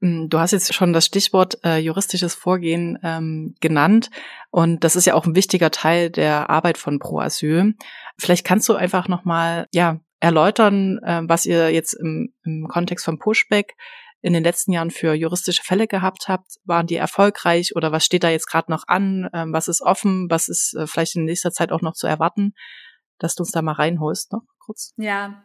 [0.00, 4.10] Hm, du hast jetzt schon das Stichwort äh, juristisches Vorgehen ähm, genannt
[4.50, 7.74] und das ist ja auch ein wichtiger Teil der Arbeit von Pro Asyl.
[8.18, 13.18] Vielleicht kannst du einfach nochmal ja, erläutern, äh, was ihr jetzt im, im Kontext von
[13.18, 13.74] Pushback
[14.22, 16.54] in den letzten Jahren für juristische Fälle gehabt habt.
[16.64, 19.28] Waren die erfolgreich oder was steht da jetzt gerade noch an?
[19.34, 20.30] Ähm, was ist offen?
[20.30, 22.54] Was ist äh, vielleicht in nächster Zeit auch noch zu erwarten?
[23.18, 24.94] Dass du uns da mal reinholst noch kurz?
[24.96, 25.44] Ja,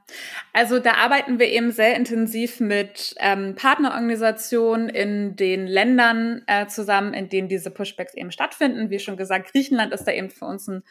[0.54, 7.14] also da arbeiten wir eben sehr intensiv mit ähm, Partnerorganisationen in den Ländern äh, zusammen,
[7.14, 8.90] in denen diese Pushbacks eben stattfinden.
[8.90, 10.84] Wie schon gesagt, Griechenland ist da eben für uns ein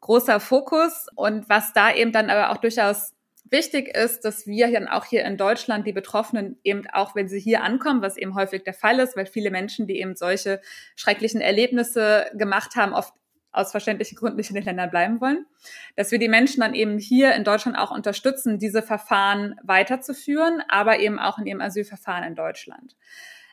[0.00, 1.06] großer Fokus.
[1.14, 3.14] Und was da eben dann aber auch durchaus
[3.52, 7.40] wichtig ist, dass wir dann auch hier in Deutschland die Betroffenen eben auch, wenn sie
[7.40, 10.60] hier ankommen, was eben häufig der Fall ist, weil viele Menschen, die eben solche
[10.96, 13.12] schrecklichen Erlebnisse gemacht haben, oft
[13.52, 15.46] aus verständlichen Gründen nicht in den Ländern bleiben wollen,
[15.96, 20.98] dass wir die Menschen dann eben hier in Deutschland auch unterstützen, diese Verfahren weiterzuführen, aber
[20.98, 22.96] eben auch in ihrem Asylverfahren in Deutschland.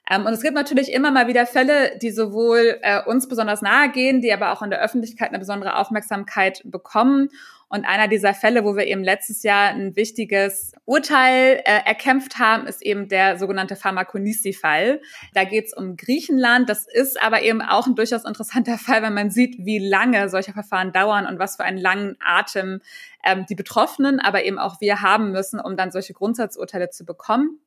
[0.10, 3.90] Ähm, und es gibt natürlich immer mal wieder Fälle, die sowohl äh, uns besonders nahe
[3.90, 7.30] gehen, die aber auch in der Öffentlichkeit eine besondere Aufmerksamkeit bekommen.
[7.70, 12.66] Und einer dieser Fälle, wo wir eben letztes Jahr ein wichtiges Urteil äh, erkämpft haben,
[12.66, 15.02] ist eben der sogenannte Pharmakonisi-Fall.
[15.36, 16.68] Da geht es um Griechenland.
[16.68, 20.52] Das ist aber eben auch ein durchaus interessanter Fall, wenn man sieht, wie lange solche
[20.52, 22.82] Verfahren dauern und was für einen langen Atem
[23.24, 27.60] ähm, die Betroffenen, aber eben auch wir haben müssen, um dann solche Grundsatzurteile zu bekommen.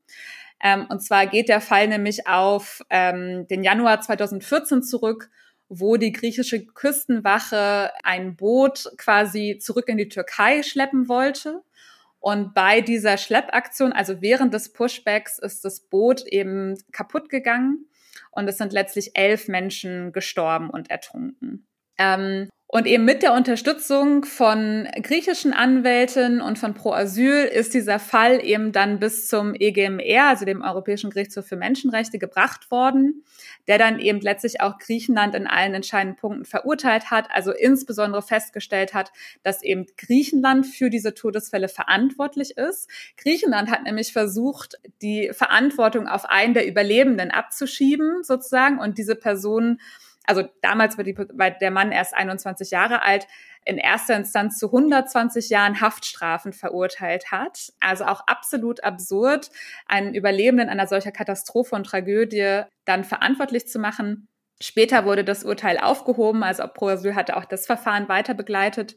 [0.61, 5.31] Ähm, und zwar geht der Fall nämlich auf ähm, den Januar 2014 zurück,
[5.75, 11.63] wo die griechische Küstenwache ein Boot quasi zurück in die Türkei schleppen wollte.
[12.21, 17.87] Und bei dieser Schleppaktion, also während des Pushbacks, ist das Boot eben kaputt gegangen
[18.31, 21.67] und es sind letztlich elf Menschen gestorben und ertrunken.
[21.97, 27.99] Ähm, und eben mit der Unterstützung von griechischen Anwälten und von Pro Asyl ist dieser
[27.99, 33.25] Fall eben dann bis zum EGMR, also dem Europäischen Gerichtshof für Menschenrechte, gebracht worden,
[33.69, 38.95] der dann eben letztlich auch Griechenland in allen entscheidenden Punkten verurteilt hat, also insbesondere festgestellt
[38.95, 42.89] hat, dass eben Griechenland für diese Todesfälle verantwortlich ist.
[43.19, 49.79] Griechenland hat nämlich versucht, die Verantwortung auf einen der Überlebenden abzuschieben, sozusagen, und diese Personen
[50.27, 53.27] also damals war, die, war der Mann erst 21 Jahre alt,
[53.65, 57.73] in erster Instanz zu 120 Jahren Haftstrafen verurteilt hat.
[57.81, 59.51] Also auch absolut absurd,
[59.87, 64.29] einen Überlebenden einer solcher Katastrophe und Tragödie dann verantwortlich zu machen.
[64.61, 68.97] Später wurde das Urteil aufgehoben, also Pro Asyl hatte auch das Verfahren weiter begleitet.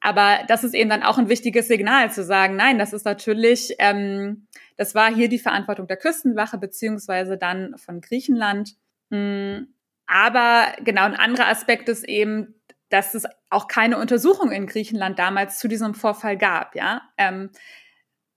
[0.00, 3.74] Aber das ist eben dann auch ein wichtiges Signal zu sagen, nein, das ist natürlich,
[3.78, 8.74] ähm, das war hier die Verantwortung der Küstenwache beziehungsweise dann von Griechenland.
[9.10, 9.74] Hm
[10.08, 12.54] aber genau ein anderer Aspekt ist eben,
[12.88, 17.02] dass es auch keine Untersuchung in Griechenland damals zu diesem Vorfall gab, ja.
[17.16, 17.50] Ähm,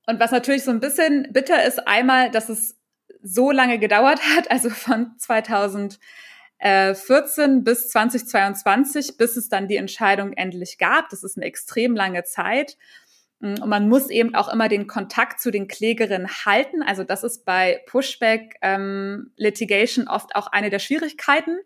[0.06, 2.78] und was natürlich so ein bisschen bitter ist, einmal, dass es
[3.24, 10.78] so lange gedauert hat, also von 2014 bis 2022, bis es dann die Entscheidung endlich
[10.78, 11.10] gab.
[11.10, 12.78] Das ist eine extrem lange Zeit.
[13.42, 16.82] Mm, und man muss eben auch immer den Kontakt zu den Klägerinnen halten.
[16.84, 21.58] Also das ist bei Pushback ähm, Litigation oft auch eine der Schwierigkeiten.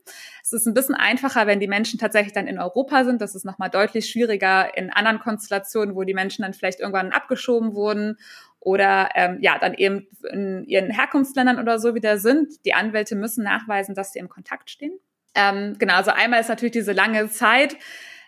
[0.41, 3.21] Es ist ein bisschen einfacher, wenn die Menschen tatsächlich dann in Europa sind.
[3.21, 7.75] Das ist nochmal deutlich schwieriger in anderen Konstellationen, wo die Menschen dann vielleicht irgendwann abgeschoben
[7.75, 8.17] wurden
[8.59, 12.65] oder ähm, ja dann eben in ihren Herkunftsländern oder so wieder sind.
[12.65, 14.97] Die Anwälte müssen nachweisen, dass sie im Kontakt stehen.
[15.35, 17.75] Ähm, genau, also einmal ist natürlich diese lange Zeit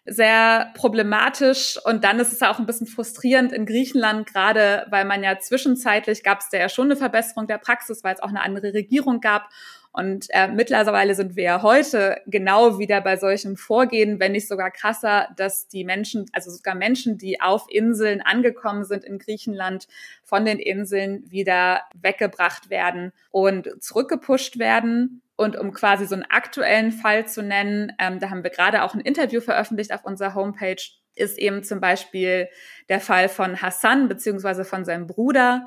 [0.07, 5.23] sehr problematisch und dann ist es auch ein bisschen frustrierend in Griechenland, gerade weil man
[5.23, 8.41] ja zwischenzeitlich gab es da ja schon eine Verbesserung der Praxis, weil es auch eine
[8.41, 9.49] andere Regierung gab.
[9.91, 14.69] Und äh, mittlerweile sind wir ja heute genau wieder bei solchem Vorgehen, wenn nicht sogar
[14.69, 19.87] krasser, dass die Menschen, also sogar Menschen, die auf Inseln angekommen sind in Griechenland,
[20.23, 25.23] von den Inseln wieder weggebracht werden und zurückgepusht werden.
[25.37, 28.95] Und um quasi so einen aktuellen Fall zu nennen, ähm, da haben wir gerade auch
[28.95, 30.81] ein Interview veröffentlicht auf unserer Homepage,
[31.15, 32.49] ist eben zum Beispiel
[32.89, 35.65] der Fall von Hassan beziehungsweise von seinem Bruder,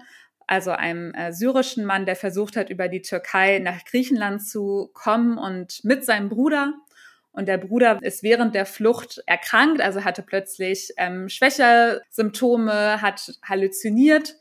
[0.48, 5.38] also einem äh, syrischen Mann, der versucht hat, über die Türkei nach Griechenland zu kommen
[5.38, 6.74] und mit seinem Bruder.
[7.30, 14.34] Und der Bruder ist während der Flucht erkrankt, also hatte plötzlich ähm, Schwächersymptome, hat halluziniert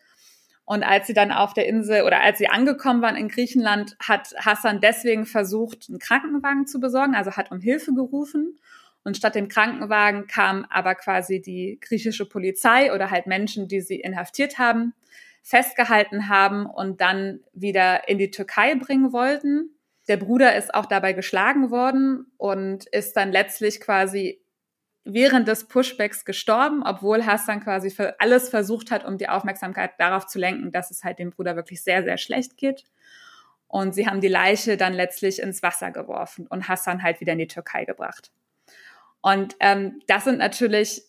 [0.70, 4.36] und als sie dann auf der Insel oder als sie angekommen waren in Griechenland, hat
[4.38, 8.60] Hassan deswegen versucht, einen Krankenwagen zu besorgen, also hat um Hilfe gerufen.
[9.04, 14.00] Und statt dem Krankenwagen kam aber quasi die griechische Polizei oder halt Menschen, die sie
[14.00, 14.94] inhaftiert haben,
[15.42, 19.72] festgehalten haben und dann wieder in die Türkei bringen wollten.
[20.08, 24.39] Der Bruder ist auch dabei geschlagen worden und ist dann letztlich quasi
[25.14, 30.28] während des Pushbacks gestorben, obwohl Hassan quasi für alles versucht hat, um die Aufmerksamkeit darauf
[30.28, 32.86] zu lenken, dass es halt dem Bruder wirklich sehr, sehr schlecht geht.
[33.68, 37.40] Und sie haben die Leiche dann letztlich ins Wasser geworfen und Hassan halt wieder in
[37.40, 38.32] die Türkei gebracht.
[39.22, 41.04] Und ähm, das sind natürlich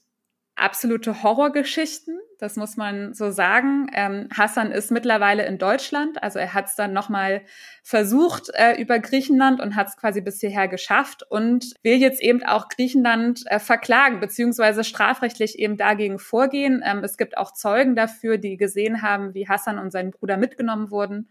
[0.61, 3.89] absolute Horrorgeschichten, das muss man so sagen.
[3.95, 7.43] Ähm, Hassan ist mittlerweile in Deutschland, also er hat es dann nochmal
[7.83, 12.43] versucht äh, über Griechenland und hat es quasi bis hierher geschafft und will jetzt eben
[12.45, 16.83] auch Griechenland äh, verklagen, beziehungsweise strafrechtlich eben dagegen vorgehen.
[16.85, 20.91] Ähm, es gibt auch Zeugen dafür, die gesehen haben, wie Hassan und sein Bruder mitgenommen
[20.91, 21.29] wurden.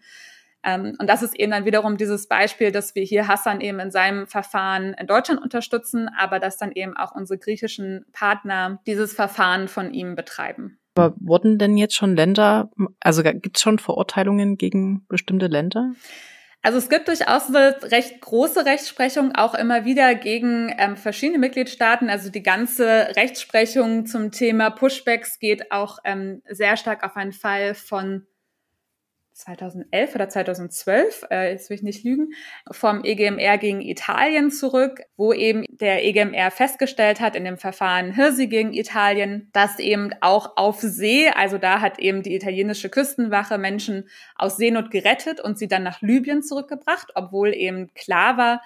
[0.64, 3.92] Ähm, und das ist eben dann wiederum dieses Beispiel, dass wir hier Hassan eben in
[3.92, 9.68] seinem Verfahren in Deutschland unterstützen, aber dass dann eben auch unsere griechischen Partner dieses Verfahren
[9.68, 10.80] von ihm betreiben.
[10.96, 12.70] Aber wurden denn jetzt schon Länder,
[13.00, 15.94] also gibt es schon Verurteilungen gegen bestimmte Länder?
[16.62, 22.10] Also es gibt durchaus eine recht große Rechtsprechung auch immer wieder gegen ähm, verschiedene Mitgliedstaaten.
[22.10, 27.76] Also die ganze Rechtsprechung zum Thema Pushbacks geht auch ähm, sehr stark auf einen Fall
[27.76, 28.28] von
[29.40, 32.34] 2011 oder 2012, äh, jetzt will ich nicht lügen,
[32.70, 38.48] vom EGMR gegen Italien zurück, wo eben der EGMR festgestellt hat in dem Verfahren Hirsi
[38.48, 44.10] gegen Italien, dass eben auch auf See, also da hat eben die italienische Küstenwache Menschen
[44.36, 48.62] aus Seenot gerettet und sie dann nach Libyen zurückgebracht, obwohl eben klar war,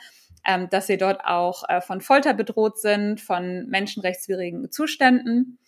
[0.45, 5.59] ähm, dass sie dort auch äh, von Folter bedroht sind, von menschenrechtswidrigen Zuständen.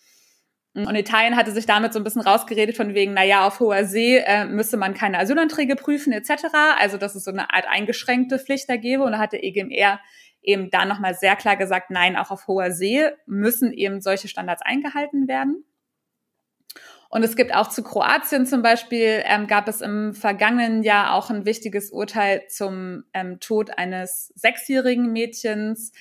[0.84, 3.84] Und Italien hatte sich damit so ein bisschen rausgeredet von wegen, na ja, auf hoher
[3.86, 6.44] See äh, müsste man keine Asylanträge prüfen etc.
[6.78, 9.02] Also dass es so eine Art eingeschränkte Pflicht da gäbe.
[9.04, 10.00] Und da hatte EGMR
[10.42, 14.62] eben da nochmal sehr klar gesagt, nein, auch auf hoher See müssen eben solche Standards
[14.62, 15.64] eingehalten werden.
[17.08, 21.30] Und es gibt auch zu Kroatien zum Beispiel, ähm, gab es im vergangenen Jahr auch
[21.30, 25.92] ein wichtiges Urteil zum ähm, Tod eines sechsjährigen Mädchens.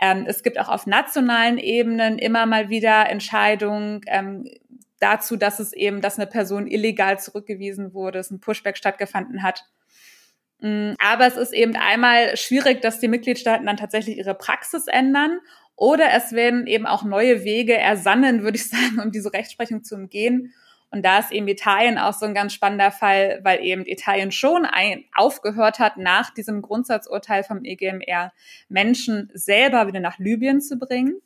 [0.00, 4.48] Ähm, es gibt auch auf nationalen Ebenen immer mal wieder Entscheidungen ähm,
[4.98, 9.64] dazu, dass es eben, dass eine Person illegal zurückgewiesen wurde, dass ein Pushback stattgefunden hat.
[10.60, 15.40] Mm, aber es ist eben einmal schwierig, dass die Mitgliedstaaten dann tatsächlich ihre Praxis ändern
[15.74, 19.96] oder es werden eben auch neue Wege ersannen, würde ich sagen, um diese Rechtsprechung zu
[19.96, 20.52] umgehen.
[20.90, 24.64] Und da ist eben Italien auch so ein ganz spannender Fall, weil eben Italien schon
[24.64, 28.32] ein, aufgehört hat, nach diesem Grundsatzurteil vom EGMR
[28.68, 31.20] Menschen selber wieder nach Libyen zu bringen.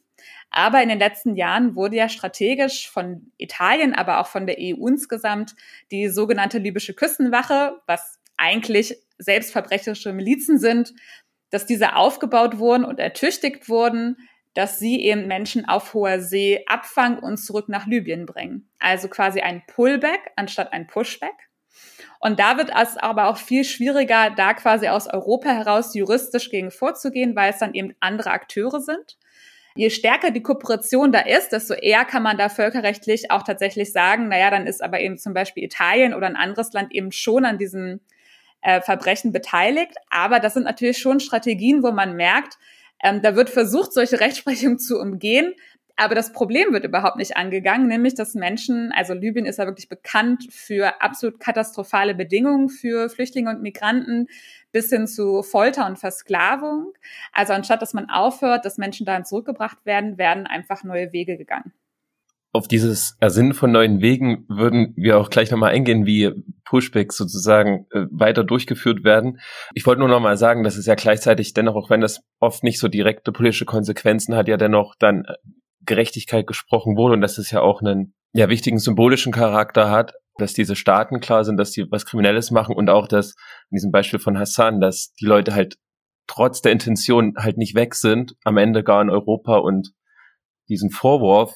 [0.50, 4.86] Aber in den letzten Jahren wurde ja strategisch von Italien, aber auch von der EU
[4.86, 5.56] insgesamt
[5.90, 10.94] die sogenannte libysche Küstenwache, was eigentlich selbstverbrecherische Milizen sind,
[11.50, 14.16] dass diese aufgebaut wurden und ertüchtigt wurden,
[14.54, 18.68] dass sie eben Menschen auf hoher See abfangen und zurück nach Libyen bringen.
[18.78, 21.34] Also quasi ein Pullback anstatt ein Pushback.
[22.20, 26.70] Und da wird es aber auch viel schwieriger, da quasi aus Europa heraus juristisch gegen
[26.70, 29.18] vorzugehen, weil es dann eben andere Akteure sind.
[29.76, 34.28] Je stärker die Kooperation da ist, desto eher kann man da völkerrechtlich auch tatsächlich sagen,
[34.28, 37.58] naja, dann ist aber eben zum Beispiel Italien oder ein anderes Land eben schon an
[37.58, 38.00] diesem
[38.62, 39.96] äh, Verbrechen beteiligt.
[40.10, 42.56] Aber das sind natürlich schon Strategien, wo man merkt,
[43.04, 45.54] ähm, da wird versucht, solche Rechtsprechung zu umgehen.
[45.96, 49.88] Aber das Problem wird überhaupt nicht angegangen, nämlich dass Menschen, also Libyen ist ja wirklich
[49.88, 54.26] bekannt für absolut katastrophale Bedingungen für Flüchtlinge und Migranten
[54.72, 56.94] bis hin zu Folter und Versklavung.
[57.32, 61.72] Also anstatt dass man aufhört, dass Menschen dahin zurückgebracht werden, werden einfach neue Wege gegangen
[62.54, 66.30] auf dieses Ersinnen von neuen Wegen würden wir auch gleich nochmal eingehen, wie
[66.64, 69.40] Pushbacks sozusagen äh, weiter durchgeführt werden.
[69.74, 72.78] Ich wollte nur nochmal sagen, dass es ja gleichzeitig dennoch, auch wenn das oft nicht
[72.78, 75.34] so direkte politische Konsequenzen hat, ja dennoch dann äh,
[75.84, 80.52] Gerechtigkeit gesprochen wurde und dass es ja auch einen ja, wichtigen symbolischen Charakter hat, dass
[80.52, 83.34] diese Staaten klar sind, dass sie was Kriminelles machen und auch dass
[83.70, 85.74] in diesem Beispiel von Hassan, dass die Leute halt
[86.28, 89.92] trotz der Intention halt nicht weg sind, am Ende gar in Europa und
[90.68, 91.52] diesen Vorwurf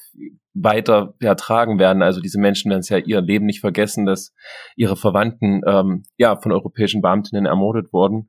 [0.54, 2.02] weiter ja, werden.
[2.02, 4.32] Also diese Menschen werden es ja ihr Leben nicht vergessen, dass
[4.76, 8.28] ihre Verwandten ähm, ja von europäischen Beamtinnen ermordet wurden.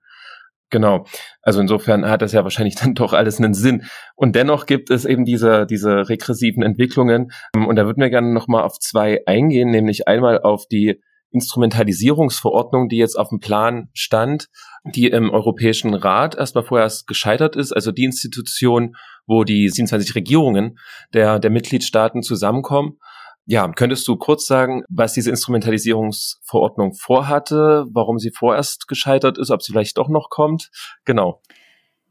[0.70, 1.06] Genau.
[1.42, 3.84] Also insofern hat das ja wahrscheinlich dann doch alles einen Sinn.
[4.15, 7.32] Und dennoch gibt es eben diese, diese regressiven Entwicklungen.
[7.56, 12.98] Und da würden wir gerne nochmal auf zwei eingehen, nämlich einmal auf die Instrumentalisierungsverordnung, die
[12.98, 14.48] jetzt auf dem Plan stand,
[14.84, 18.96] die im Europäischen Rat erstmal vorerst gescheitert ist, also die Institution,
[19.28, 20.78] wo die 27 Regierungen
[21.13, 22.98] der, der Mitgliedstaaten zusammenkommen.
[23.46, 29.63] Ja, könntest du kurz sagen, was diese Instrumentalisierungsverordnung vorhatte, warum sie vorerst gescheitert ist, ob
[29.63, 30.70] sie vielleicht doch noch kommt?
[31.06, 31.42] Genau.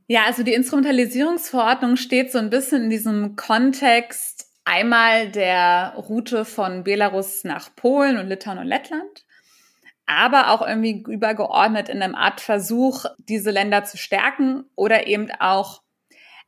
[0.09, 6.85] Ja, also die Instrumentalisierungsverordnung steht so ein bisschen in diesem Kontext einmal der Route von
[6.85, 9.25] Belarus nach Polen und Litauen und Lettland,
[10.05, 15.83] aber auch irgendwie übergeordnet in einem Art Versuch, diese Länder zu stärken oder eben auch,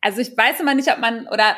[0.03, 1.57] also ich weiß immer nicht, ob man oder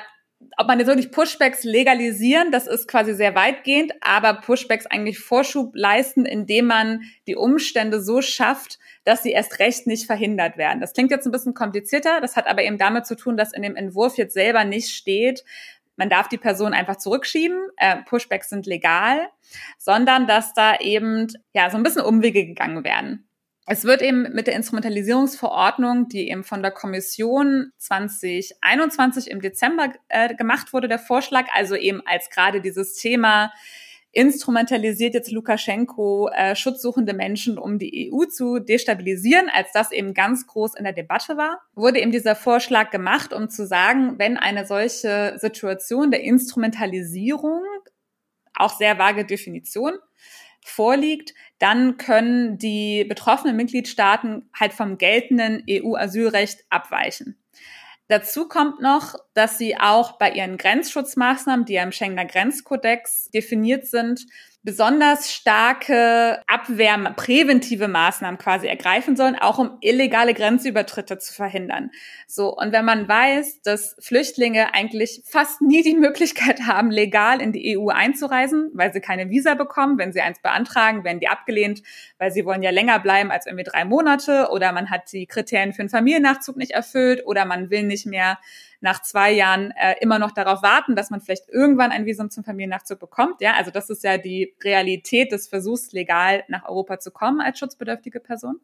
[0.57, 5.73] ob man jetzt wirklich Pushbacks legalisieren, das ist quasi sehr weitgehend, aber Pushbacks eigentlich Vorschub
[5.75, 10.81] leisten, indem man die Umstände so schafft, dass sie erst recht nicht verhindert werden.
[10.81, 13.63] Das klingt jetzt ein bisschen komplizierter, das hat aber eben damit zu tun, dass in
[13.63, 15.45] dem Entwurf jetzt selber nicht steht,
[15.97, 19.29] man darf die Person einfach zurückschieben, äh, Pushbacks sind legal,
[19.79, 23.29] sondern dass da eben ja so ein bisschen Umwege gegangen werden.
[23.67, 30.35] Es wird eben mit der Instrumentalisierungsverordnung, die eben von der Kommission 2021 im Dezember äh,
[30.35, 33.53] gemacht wurde, der Vorschlag, also eben als gerade dieses Thema
[34.13, 40.47] instrumentalisiert jetzt Lukaschenko äh, schutzsuchende Menschen, um die EU zu destabilisieren, als das eben ganz
[40.47, 44.67] groß in der Debatte war, wurde eben dieser Vorschlag gemacht, um zu sagen, wenn eine
[44.67, 47.63] solche Situation der Instrumentalisierung,
[48.55, 49.95] auch sehr vage Definition,
[50.65, 57.43] vorliegt, dann können die betroffenen Mitgliedstaaten halt vom geltenden EU-Asylrecht abweichen.
[58.09, 63.87] Dazu kommt noch, dass sie auch bei ihren Grenzschutzmaßnahmen, die ja im Schengener Grenzkodex definiert
[63.87, 64.27] sind,
[64.65, 71.91] besonders starke Abwehr, präventive Maßnahmen quasi ergreifen sollen, auch um illegale Grenzübertritte zu verhindern.
[72.29, 72.57] So.
[72.57, 77.77] Und wenn man weiß, dass Flüchtlinge eigentlich fast nie die Möglichkeit haben, legal in die
[77.77, 81.83] EU einzureisen, weil sie keine Visa bekommen, wenn sie eins beantragen, werden die abgelehnt,
[82.19, 85.73] weil sie wollen ja länger bleiben als irgendwie drei Monate oder man hat die Kriterien
[85.73, 88.39] für einen Familiennachzug nicht erfüllt oder man will nicht mehr
[88.83, 92.45] nach zwei Jahren äh, immer noch darauf warten, dass man vielleicht irgendwann ein Visum zum
[92.45, 93.41] Familiennachzug bekommt.
[93.41, 97.59] Ja, also das ist ja die Realität des Versuchs, legal nach Europa zu kommen als
[97.59, 98.61] schutzbedürftige Person.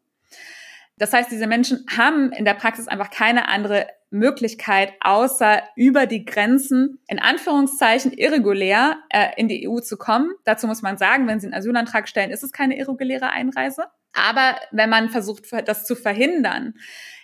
[0.97, 6.25] Das heißt, diese Menschen haben in der Praxis einfach keine andere Möglichkeit, außer über die
[6.25, 10.33] Grenzen in Anführungszeichen irregulär äh, in die EU zu kommen.
[10.43, 13.85] Dazu muss man sagen, wenn sie einen Asylantrag stellen, ist es keine irreguläre Einreise.
[14.11, 16.73] Aber wenn man versucht, das zu verhindern,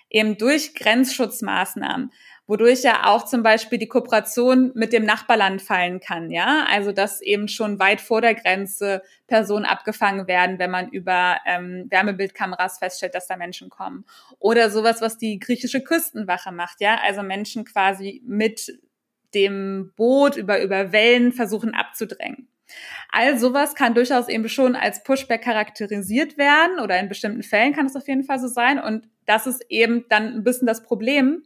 [0.10, 2.12] eben durch Grenzschutzmaßnahmen,
[2.48, 6.66] wodurch ja auch zum Beispiel die Kooperation mit dem Nachbarland fallen kann, ja.
[6.70, 11.88] Also dass eben schon weit vor der Grenze Personen abgefangen werden, wenn man über ähm,
[11.90, 14.06] Wärmebildkameras feststellt, dass da Menschen kommen.
[14.40, 17.00] Oder sowas, was die griechische Küstenwache macht, ja.
[17.04, 18.80] Also Menschen quasi mit
[19.34, 22.48] dem Boot über, über Wellen versuchen abzudrängen.
[23.10, 27.86] All sowas kann durchaus eben schon als Pushback charakterisiert werden oder in bestimmten Fällen kann
[27.86, 28.80] es auf jeden Fall so sein.
[28.80, 31.44] Und das ist eben dann ein bisschen das Problem,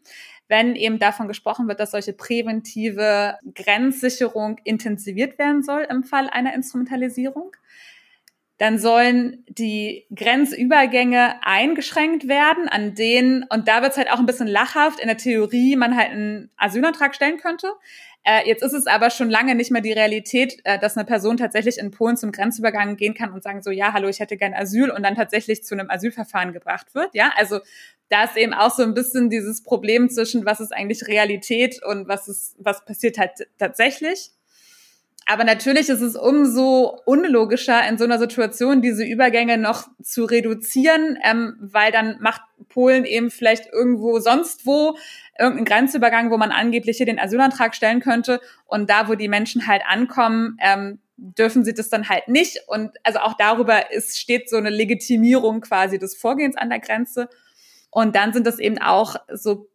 [0.50, 6.54] wenn eben davon gesprochen wird, dass solche präventive Grenzsicherung intensiviert werden soll im Fall einer
[6.54, 7.56] Instrumentalisierung.
[8.58, 14.26] Dann sollen die Grenzübergänge eingeschränkt werden, an denen, und da wird es halt auch ein
[14.26, 17.72] bisschen lachhaft, in der Theorie man halt einen Asylantrag stellen könnte.
[18.24, 21.38] Äh, jetzt ist es aber schon lange nicht mehr die Realität, äh, dass eine Person
[21.38, 24.54] tatsächlich in Polen zum Grenzübergang gehen kann und sagen so, ja, hallo, ich hätte gern
[24.54, 27.16] Asyl und dann tatsächlich zu einem Asylverfahren gebracht wird.
[27.16, 27.60] Ja, also
[28.10, 32.08] da ist eben auch so ein bisschen dieses Problem zwischen, was ist eigentlich Realität und
[32.08, 34.32] was ist, was passiert halt tatsächlich.
[35.32, 41.20] Aber natürlich ist es umso unlogischer, in so einer Situation diese Übergänge noch zu reduzieren,
[41.24, 44.98] ähm, weil dann macht Polen eben vielleicht irgendwo sonst wo
[45.38, 48.42] irgendeinen Grenzübergang, wo man angeblich hier den Asylantrag stellen könnte.
[48.66, 52.64] Und da, wo die Menschen halt ankommen, ähm, dürfen sie das dann halt nicht.
[52.66, 57.30] Und also auch darüber ist, steht so eine Legitimierung quasi des Vorgehens an der Grenze.
[57.92, 59.70] Und dann sind das eben auch so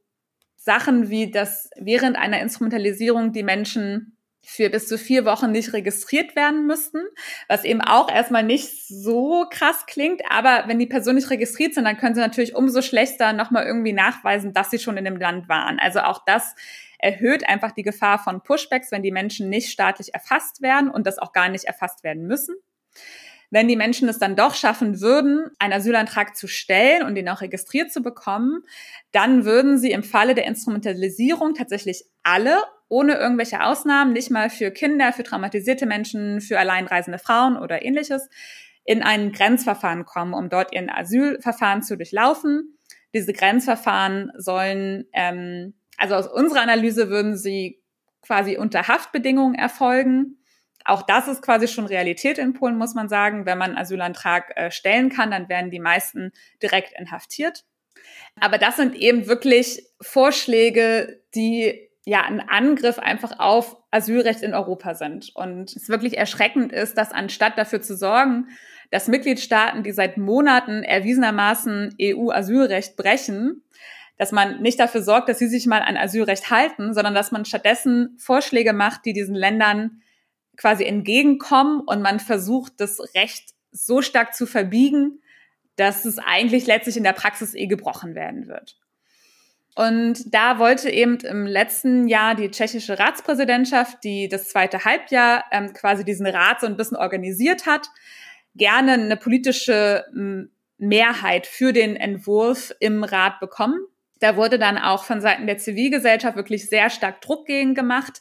[0.56, 4.13] Sachen wie, dass während einer Instrumentalisierung die Menschen
[4.44, 7.00] für bis zu vier Wochen nicht registriert werden müssten,
[7.48, 11.84] was eben auch erstmal nicht so krass klingt, aber wenn die Personen nicht registriert sind,
[11.84, 15.48] dann können sie natürlich umso schlechter nochmal irgendwie nachweisen, dass sie schon in dem Land
[15.48, 15.78] waren.
[15.78, 16.54] Also auch das
[16.98, 21.18] erhöht einfach die Gefahr von Pushbacks, wenn die Menschen nicht staatlich erfasst werden und das
[21.18, 22.54] auch gar nicht erfasst werden müssen.
[23.50, 27.40] Wenn die Menschen es dann doch schaffen würden, einen Asylantrag zu stellen und den auch
[27.40, 28.64] registriert zu bekommen,
[29.12, 32.56] dann würden sie im Falle der Instrumentalisierung tatsächlich alle
[32.88, 38.28] ohne irgendwelche Ausnahmen, nicht mal für Kinder, für traumatisierte Menschen, für alleinreisende Frauen oder ähnliches,
[38.84, 42.78] in ein Grenzverfahren kommen, um dort ihren Asylverfahren zu durchlaufen.
[43.14, 47.82] Diese Grenzverfahren sollen, ähm, also aus unserer Analyse würden sie
[48.22, 50.38] quasi unter Haftbedingungen erfolgen.
[50.84, 53.46] Auch das ist quasi schon Realität in Polen, muss man sagen.
[53.46, 56.32] Wenn man Asylantrag äh, stellen kann, dann werden die meisten
[56.62, 57.64] direkt inhaftiert.
[58.40, 64.94] Aber das sind eben wirklich Vorschläge, die ja ein Angriff einfach auf Asylrecht in Europa
[64.94, 65.30] sind.
[65.34, 68.48] Und es wirklich erschreckend ist, dass anstatt dafür zu sorgen,
[68.90, 73.62] dass Mitgliedstaaten, die seit Monaten erwiesenermaßen EU-Asylrecht brechen,
[74.18, 77.44] dass man nicht dafür sorgt, dass sie sich mal an Asylrecht halten, sondern dass man
[77.44, 80.02] stattdessen Vorschläge macht, die diesen Ländern
[80.56, 85.20] quasi entgegenkommen und man versucht, das Recht so stark zu verbiegen,
[85.76, 88.78] dass es eigentlich letztlich in der Praxis eh gebrochen werden wird.
[89.74, 95.72] Und da wollte eben im letzten Jahr die tschechische Ratspräsidentschaft, die das zweite Halbjahr ähm,
[95.72, 97.88] quasi diesen Rat so ein bisschen organisiert hat,
[98.54, 100.04] gerne eine politische
[100.78, 103.80] Mehrheit für den Entwurf im Rat bekommen.
[104.20, 108.20] Da wurde dann auch von Seiten der Zivilgesellschaft wirklich sehr stark Druck gegen gemacht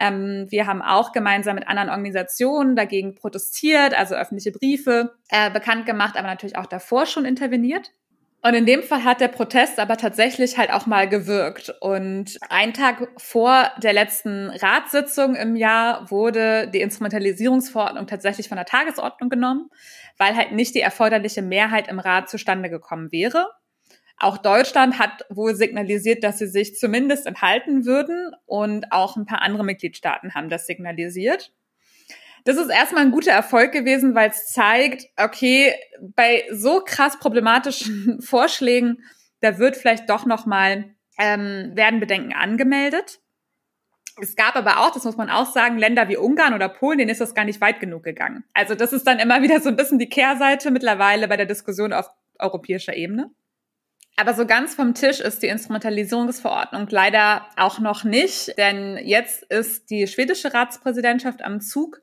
[0.00, 5.84] Ähm, wir haben auch gemeinsam mit anderen Organisationen dagegen protestiert, also öffentliche Briefe äh, bekannt
[5.84, 7.92] gemacht, aber natürlich auch davor schon interveniert.
[8.42, 11.74] Und in dem Fall hat der Protest aber tatsächlich halt auch mal gewirkt.
[11.80, 18.64] Und einen Tag vor der letzten Ratssitzung im Jahr wurde die Instrumentalisierungsverordnung tatsächlich von der
[18.64, 19.68] Tagesordnung genommen,
[20.16, 23.46] weil halt nicht die erforderliche Mehrheit im Rat zustande gekommen wäre.
[24.16, 29.42] Auch Deutschland hat wohl signalisiert, dass sie sich zumindest enthalten würden und auch ein paar
[29.42, 31.52] andere Mitgliedstaaten haben das signalisiert.
[32.44, 38.20] Das ist erstmal ein guter Erfolg gewesen, weil es zeigt, okay, bei so krass problematischen
[38.22, 39.02] Vorschlägen,
[39.40, 43.20] da wird vielleicht doch noch mal ähm, werden Bedenken angemeldet.
[44.20, 47.10] Es gab aber auch, das muss man auch sagen, Länder wie Ungarn oder Polen, denen
[47.10, 48.44] ist das gar nicht weit genug gegangen.
[48.54, 51.92] Also das ist dann immer wieder so ein bisschen die Kehrseite mittlerweile bei der Diskussion
[51.92, 53.30] auf europäischer Ebene.
[54.16, 59.88] Aber so ganz vom Tisch ist die Instrumentalisierungsverordnung leider auch noch nicht, denn jetzt ist
[59.90, 62.02] die schwedische Ratspräsidentschaft am Zug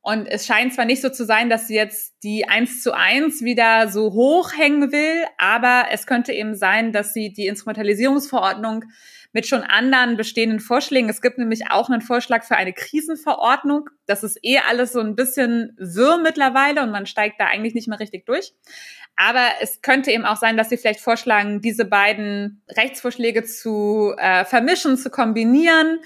[0.00, 3.42] und es scheint zwar nicht so zu sein, dass sie jetzt die eins zu eins
[3.42, 8.84] wieder so hochhängen will, aber es könnte eben sein, dass sie die Instrumentalisierungsverordnung
[9.38, 11.08] mit schon anderen bestehenden Vorschlägen.
[11.08, 13.88] Es gibt nämlich auch einen Vorschlag für eine Krisenverordnung.
[14.04, 17.86] Das ist eh alles so ein bisschen wirr mittlerweile und man steigt da eigentlich nicht
[17.86, 18.52] mehr richtig durch.
[19.14, 24.44] Aber es könnte eben auch sein, dass sie vielleicht vorschlagen, diese beiden Rechtsvorschläge zu äh,
[24.44, 26.00] vermischen, zu kombinieren.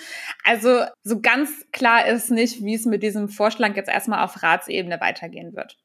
[0.44, 5.00] Also so ganz klar ist nicht, wie es mit diesem Vorschlag jetzt erstmal auf Ratsebene
[5.00, 5.78] weitergehen wird.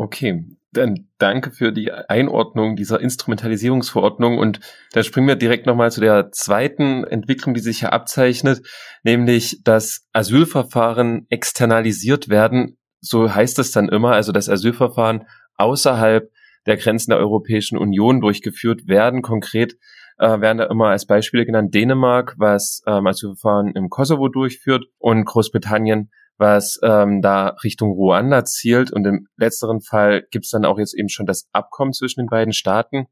[0.00, 4.60] Okay, dann danke für die Einordnung dieser Instrumentalisierungsverordnung und
[4.92, 8.62] da springen wir direkt nochmal zu der zweiten Entwicklung, die sich hier abzeichnet,
[9.04, 12.78] nämlich dass Asylverfahren externalisiert werden.
[13.02, 15.26] So heißt es dann immer, also das Asylverfahren
[15.56, 16.30] außerhalb
[16.64, 19.20] der Grenzen der Europäischen Union durchgeführt werden.
[19.20, 19.76] Konkret
[20.16, 25.26] äh, werden da immer als Beispiele genannt Dänemark, was ähm, Asylverfahren im Kosovo durchführt und
[25.26, 26.10] Großbritannien,
[26.40, 28.92] was ähm, da Richtung Ruanda zielt.
[28.92, 32.28] Und im letzteren Fall gibt es dann auch jetzt eben schon das Abkommen zwischen den
[32.28, 33.06] beiden Staaten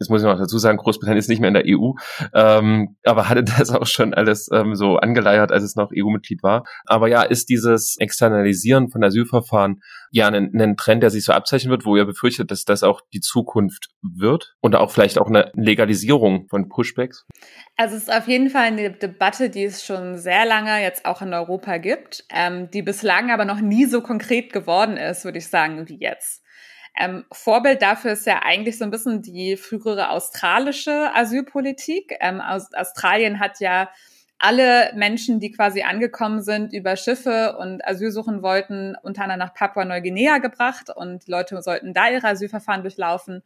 [0.00, 1.92] das muss ich noch dazu sagen, Großbritannien ist nicht mehr in der EU,
[2.34, 6.64] ähm, aber hatte das auch schon alles ähm, so angeleiert, als es noch EU-Mitglied war.
[6.86, 11.70] Aber ja, ist dieses Externalisieren von Asylverfahren ja ein, ein Trend, der sich so abzeichnen
[11.70, 15.52] wird, wo ihr befürchtet, dass das auch die Zukunft wird und auch vielleicht auch eine
[15.54, 17.26] Legalisierung von Pushbacks?
[17.76, 21.20] Also es ist auf jeden Fall eine Debatte, die es schon sehr lange jetzt auch
[21.20, 25.48] in Europa gibt, ähm, die bislang aber noch nie so konkret geworden ist, würde ich
[25.48, 26.42] sagen, wie jetzt.
[26.98, 32.16] Ähm, Vorbild dafür ist ja eigentlich so ein bisschen die frühere australische Asylpolitik.
[32.20, 33.88] Ähm, aus Australien hat ja
[34.38, 39.54] alle Menschen, die quasi angekommen sind, über Schiffe und Asyl suchen wollten, unter anderem nach
[39.54, 43.42] Papua-Neuguinea gebracht und Leute sollten da ihre Asylverfahren durchlaufen.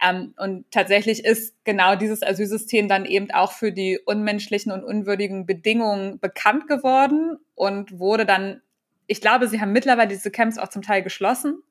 [0.00, 5.44] Ähm, und tatsächlich ist genau dieses Asylsystem dann eben auch für die unmenschlichen und unwürdigen
[5.44, 8.62] Bedingungen bekannt geworden und wurde dann,
[9.08, 11.64] ich glaube, sie haben mittlerweile diese Camps auch zum Teil geschlossen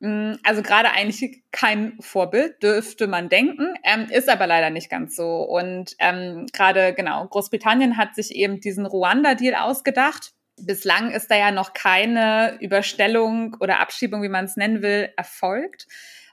[0.00, 5.42] also gerade eigentlich kein Vorbild, dürfte man denken, ähm, ist aber leider nicht ganz so.
[5.42, 10.32] Und ähm, gerade, genau, Großbritannien hat sich eben diesen Ruanda-Deal ausgedacht.
[10.58, 15.86] Bislang ist da ja noch keine Überstellung oder Abschiebung, wie man es nennen will, erfolgt,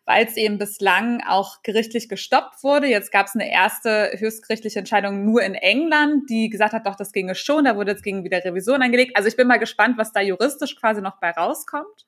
[0.06, 2.88] weil es eben bislang auch gerichtlich gestoppt wurde.
[2.88, 7.14] Jetzt gab es eine erste höchstgerichtliche Entscheidung nur in England, die gesagt hat, doch, das
[7.14, 7.64] ginge schon.
[7.64, 9.16] Da wurde jetzt gegen wieder Revision angelegt.
[9.16, 12.06] Also ich bin mal gespannt, was da juristisch quasi noch bei rauskommt.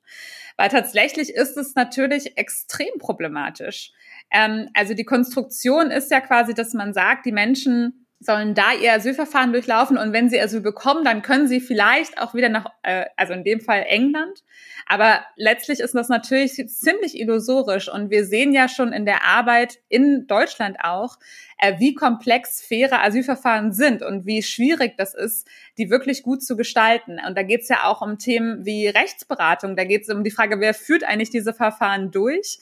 [0.57, 3.91] Weil tatsächlich ist es natürlich extrem problematisch.
[4.31, 8.93] Ähm, also die Konstruktion ist ja quasi, dass man sagt, die Menschen sollen da ihr
[8.93, 13.05] Asylverfahren durchlaufen und wenn sie Asyl bekommen, dann können sie vielleicht auch wieder nach, äh,
[13.17, 14.43] also in dem Fall England.
[14.87, 19.79] Aber letztlich ist das natürlich ziemlich illusorisch und wir sehen ja schon in der Arbeit
[19.89, 21.17] in Deutschland auch,
[21.57, 25.47] äh, wie komplex faire Asylverfahren sind und wie schwierig das ist,
[25.77, 27.19] die wirklich gut zu gestalten.
[27.25, 30.31] Und da geht es ja auch um Themen wie Rechtsberatung, da geht es um die
[30.31, 32.59] Frage, wer führt eigentlich diese Verfahren durch.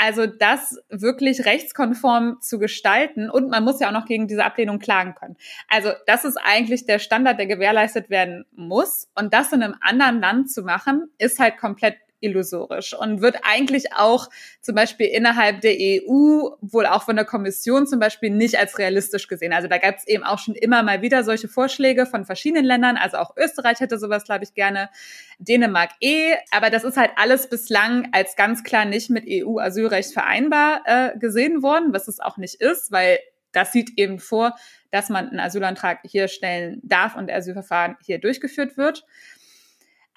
[0.00, 4.78] Also das wirklich rechtskonform zu gestalten und man muss ja auch noch gegen diese Ablehnung
[4.78, 5.36] klagen können.
[5.68, 9.08] Also das ist eigentlich der Standard, der gewährleistet werden muss.
[9.16, 13.92] Und das in einem anderen Land zu machen, ist halt komplett illusorisch und wird eigentlich
[13.94, 14.28] auch
[14.60, 19.28] zum Beispiel innerhalb der EU, wohl auch von der Kommission zum Beispiel, nicht als realistisch
[19.28, 19.52] gesehen.
[19.52, 22.96] Also da gab es eben auch schon immer mal wieder solche Vorschläge von verschiedenen Ländern.
[22.96, 24.90] Also auch Österreich hätte sowas, glaube ich, gerne.
[25.38, 26.34] Dänemark eh.
[26.50, 31.62] Aber das ist halt alles bislang als ganz klar nicht mit EU-Asylrecht vereinbar äh, gesehen
[31.62, 33.18] worden, was es auch nicht ist, weil
[33.52, 34.54] das sieht eben vor,
[34.90, 39.04] dass man einen Asylantrag hier stellen darf und Asylverfahren hier durchgeführt wird.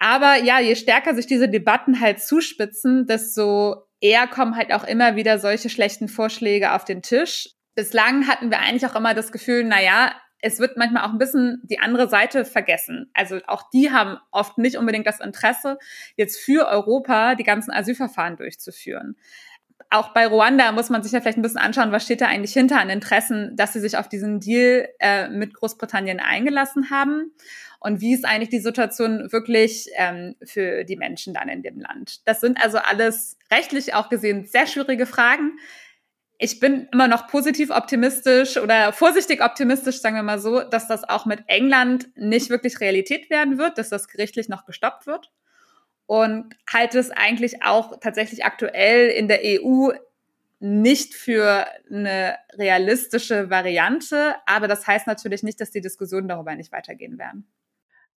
[0.04, 5.16] Aber ja, je stärker sich diese Debatten halt zuspitzen, desto eher kommen halt auch immer
[5.16, 7.50] wieder solche schlechten Vorschläge auf den Tisch.
[7.76, 11.20] Bislang hatten wir eigentlich auch immer das Gefühl, na ja, es wird manchmal auch ein
[11.20, 13.12] bisschen die andere Seite vergessen.
[13.14, 15.78] Also auch die haben oft nicht unbedingt das Interesse,
[16.18, 19.16] jetzt für Europa die ganzen Asylverfahren durchzuführen
[19.90, 22.54] auch bei Ruanda muss man sich ja vielleicht ein bisschen anschauen, was steht da eigentlich
[22.54, 27.34] hinter an Interessen, dass sie sich auf diesen Deal äh, mit Großbritannien eingelassen haben
[27.84, 32.26] und wie ist eigentlich die Situation wirklich ähm, für die Menschen dann in dem Land.
[32.28, 35.58] Das sind also alles rechtlich auch gesehen sehr schwierige Fragen.
[36.38, 41.04] Ich bin immer noch positiv optimistisch oder vorsichtig optimistisch, sagen wir mal so, dass das
[41.04, 45.32] auch mit England nicht wirklich Realität werden wird, dass das gerichtlich noch gestoppt wird
[46.06, 49.90] und halte es eigentlich auch tatsächlich aktuell in der EU
[50.60, 56.72] nicht für eine realistische Variante, aber das heißt natürlich nicht, dass die Diskussionen darüber nicht
[56.72, 57.52] weitergehen werden.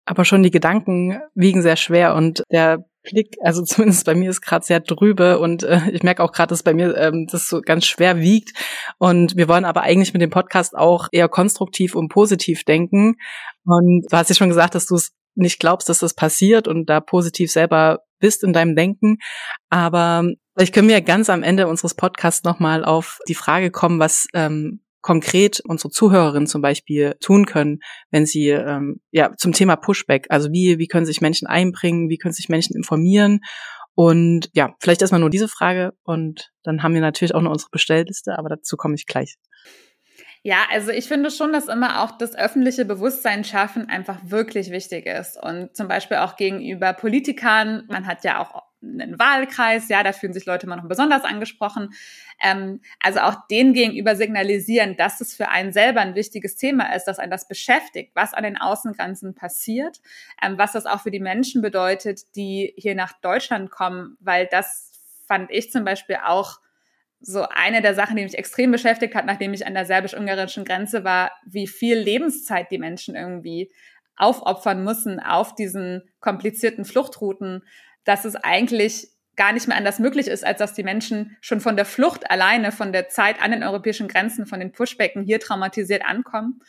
[0.05, 4.41] Aber schon die Gedanken wiegen sehr schwer und der Blick, also zumindest bei mir ist
[4.41, 7.61] gerade sehr drübe und äh, ich merke auch gerade, dass bei mir ähm, das so
[7.61, 8.53] ganz schwer wiegt.
[8.99, 13.17] Und wir wollen aber eigentlich mit dem Podcast auch eher konstruktiv und positiv denken.
[13.65, 16.87] Und du hast ja schon gesagt, dass du es nicht glaubst, dass das passiert und
[16.87, 19.19] da positiv selber bist in deinem Denken.
[19.71, 20.25] Aber
[20.55, 24.81] vielleicht können wir ganz am Ende unseres Podcasts nochmal auf die Frage kommen, was ähm,
[25.03, 27.81] konkret unsere Zuhörerinnen zum Beispiel tun können,
[28.11, 32.19] wenn sie ähm, ja zum Thema Pushback, also wie wie können sich Menschen einbringen, wie
[32.19, 33.41] können sich Menschen informieren
[33.95, 37.71] und ja, vielleicht erstmal nur diese Frage und dann haben wir natürlich auch noch unsere
[37.71, 39.37] Bestellliste, aber dazu komme ich gleich.
[40.45, 45.07] Ja, also ich finde schon, dass immer auch das öffentliche Bewusstsein schaffen einfach wirklich wichtig
[45.07, 45.41] ist.
[45.41, 50.33] Und zum Beispiel auch gegenüber Politikern, man hat ja auch einen Wahlkreis, ja, da fühlen
[50.33, 51.91] sich Leute immer noch besonders angesprochen.
[52.43, 57.05] Ähm, also auch denen gegenüber signalisieren, dass es für einen selber ein wichtiges Thema ist,
[57.05, 60.01] dass einen das beschäftigt, was an den Außengrenzen passiert,
[60.43, 64.93] ähm, was das auch für die Menschen bedeutet, die hier nach Deutschland kommen, weil das
[65.27, 66.61] fand ich zum Beispiel auch
[67.21, 71.05] so eine der Sachen, die mich extrem beschäftigt hat, nachdem ich an der serbisch-ungarischen Grenze
[71.05, 73.71] war, wie viel Lebenszeit die Menschen irgendwie
[74.17, 77.63] aufopfern müssen auf diesen komplizierten Fluchtrouten,
[78.05, 81.77] dass es eigentlich gar nicht mehr anders möglich ist, als dass die Menschen schon von
[81.77, 86.05] der Flucht alleine, von der Zeit an den europäischen Grenzen, von den Pushbecken hier traumatisiert
[86.05, 86.61] ankommen.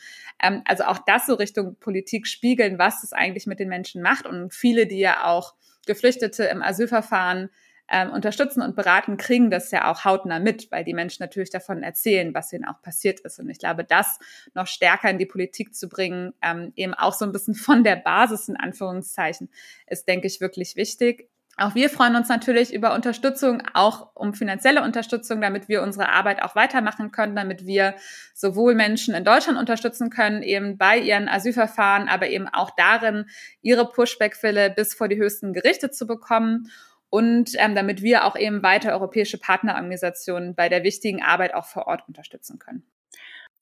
[0.42, 4.26] Ähm, also auch das so Richtung Politik spiegeln, was es eigentlich mit den Menschen macht.
[4.26, 5.54] Und viele, die ja auch
[5.86, 7.50] Geflüchtete im Asylverfahren
[7.88, 11.82] ähm, unterstützen und beraten, kriegen das ja auch hautnah mit, weil die Menschen natürlich davon
[11.82, 13.38] erzählen, was ihnen auch passiert ist.
[13.38, 14.18] Und ich glaube, das
[14.54, 17.96] noch stärker in die Politik zu bringen, ähm, eben auch so ein bisschen von der
[17.96, 19.50] Basis in Anführungszeichen,
[19.86, 21.28] ist, denke ich, wirklich wichtig.
[21.56, 26.42] Auch wir freuen uns natürlich über Unterstützung, auch um finanzielle Unterstützung, damit wir unsere Arbeit
[26.42, 27.94] auch weitermachen können, damit wir
[28.34, 33.26] sowohl Menschen in Deutschland unterstützen können, eben bei ihren Asylverfahren, aber eben auch darin,
[33.62, 36.70] ihre Pushback-Fälle bis vor die höchsten Gerichte zu bekommen
[37.14, 41.86] und ähm, damit wir auch eben weiter europäische Partnerorganisationen bei der wichtigen Arbeit auch vor
[41.86, 42.82] Ort unterstützen können.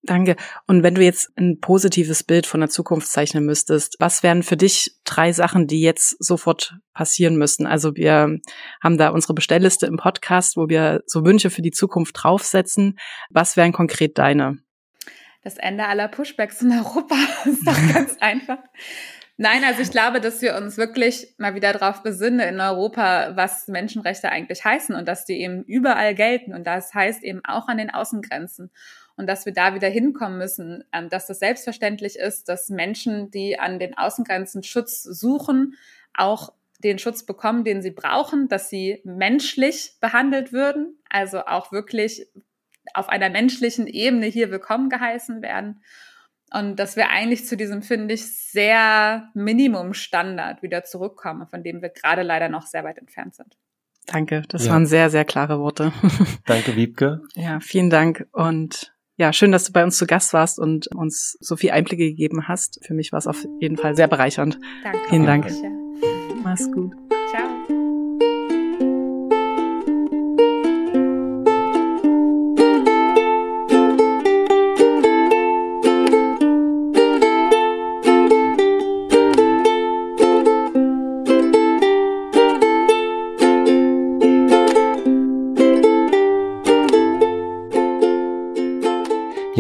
[0.05, 0.37] Danke.
[0.67, 4.57] Und wenn du jetzt ein positives Bild von der Zukunft zeichnen müsstest, was wären für
[4.57, 7.67] dich drei Sachen, die jetzt sofort passieren müssen?
[7.67, 8.39] Also wir
[8.83, 12.99] haben da unsere Bestellliste im Podcast, wo wir so Wünsche für die Zukunft draufsetzen.
[13.29, 14.61] Was wären konkret deine?
[15.45, 18.61] Das Ende aller Pushbacks in Europa ist doch ganz einfach.
[19.43, 23.67] Nein, also ich glaube, dass wir uns wirklich mal wieder darauf besinnen in Europa, was
[23.67, 26.55] Menschenrechte eigentlich heißen und dass die eben überall gelten.
[26.55, 28.71] Und das heißt eben auch an den Außengrenzen.
[29.17, 33.59] Und dass wir da wieder hinkommen müssen, ähm, dass das selbstverständlich ist, dass Menschen, die
[33.59, 35.75] an den Außengrenzen Schutz suchen,
[36.15, 42.29] auch den Schutz bekommen, den sie brauchen, dass sie menschlich behandelt würden, also auch wirklich
[42.95, 45.83] auf einer menschlichen Ebene hier willkommen geheißen werden
[46.55, 51.89] und dass wir eigentlich zu diesem, finde ich, sehr Minimum-Standard wieder zurückkommen, von dem wir
[51.89, 53.57] gerade leider noch sehr weit entfernt sind.
[54.07, 54.73] Danke, das ja.
[54.73, 55.93] waren sehr, sehr klare Worte.
[56.47, 57.23] Danke, Wiebke.
[57.35, 61.37] Ja, vielen Dank und ja, schön, dass du bei uns zu Gast warst und uns
[61.39, 62.85] so viel Einblicke gegeben hast.
[62.85, 64.59] Für mich war es auf jeden Fall sehr bereichernd.
[64.83, 64.99] Danke.
[65.11, 65.47] Vielen Dank.
[66.43, 66.93] Mach's gut.
[67.31, 67.92] Ciao.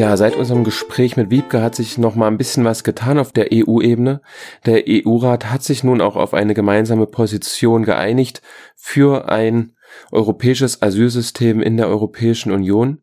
[0.03, 3.31] Ja, seit unserem Gespräch mit Wiebke hat sich noch mal ein bisschen was getan auf
[3.31, 4.21] der EU-Ebene.
[4.67, 8.43] Der EU-Rat hat sich nun auch auf eine gemeinsame Position geeinigt
[8.75, 9.77] für ein
[10.11, 13.01] europäisches Asylsystem in der Europäischen Union.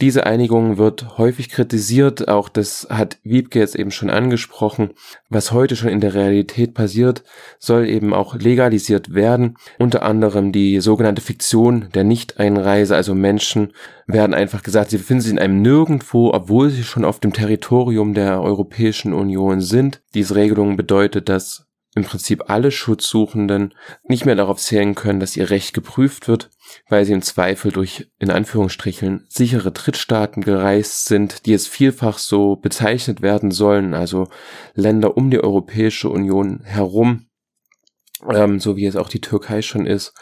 [0.00, 4.90] Diese Einigung wird häufig kritisiert, auch das hat Wiebke jetzt eben schon angesprochen.
[5.28, 7.24] Was heute schon in der Realität passiert,
[7.58, 9.56] soll eben auch legalisiert werden.
[9.78, 13.72] Unter anderem die sogenannte Fiktion der Nichteinreise, also Menschen
[14.06, 18.14] werden einfach gesagt, sie befinden sich in einem Nirgendwo, obwohl sie schon auf dem Territorium
[18.14, 20.02] der Europäischen Union sind.
[20.14, 25.50] Diese Regelung bedeutet, dass im Prinzip alle Schutzsuchenden nicht mehr darauf zählen können, dass ihr
[25.50, 26.50] Recht geprüft wird,
[26.88, 32.56] weil sie im Zweifel durch in Anführungsstrichen sichere Drittstaaten gereist sind, die es vielfach so
[32.56, 34.28] bezeichnet werden sollen, also
[34.74, 37.26] Länder um die Europäische Union herum,
[38.28, 40.14] ähm, so wie es auch die Türkei schon ist.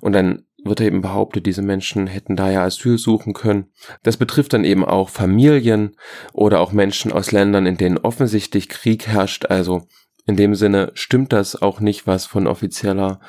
[0.00, 3.72] Und dann wird eben behauptet, diese Menschen hätten da ja Asyl suchen können.
[4.02, 5.96] Das betrifft dann eben auch Familien
[6.32, 9.88] oder auch Menschen aus Ländern, in denen offensichtlich Krieg herrscht, also
[10.26, 13.20] in dem Sinne stimmt das auch nicht, was von offizieller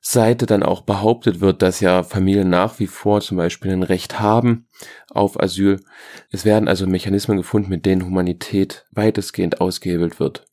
[0.00, 4.18] Seite dann auch behauptet wird, dass ja Familien nach wie vor zum Beispiel ein Recht
[4.18, 4.66] haben
[5.10, 5.80] auf Asyl.
[6.30, 10.46] Es werden also Mechanismen gefunden, mit denen Humanität weitestgehend ausgehebelt wird.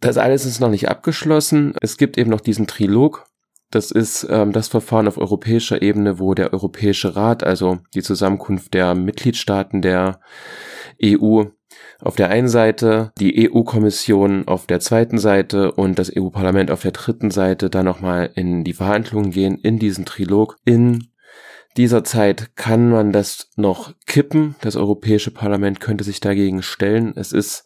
[0.00, 1.74] Das alles ist noch nicht abgeschlossen.
[1.80, 3.26] Es gibt eben noch diesen Trilog.
[3.70, 8.74] Das ist ähm, das Verfahren auf europäischer Ebene, wo der Europäische Rat, also die Zusammenkunft
[8.74, 10.20] der Mitgliedstaaten der
[11.02, 11.44] EU,
[12.00, 16.92] auf der einen Seite, die EU-Kommission auf der zweiten Seite und das EU-Parlament auf der
[16.92, 20.56] dritten Seite dann nochmal in die Verhandlungen gehen, in diesen Trilog.
[20.64, 21.08] In
[21.76, 24.54] dieser Zeit kann man das noch kippen.
[24.60, 27.12] Das Europäische Parlament könnte sich dagegen stellen.
[27.16, 27.64] Es ist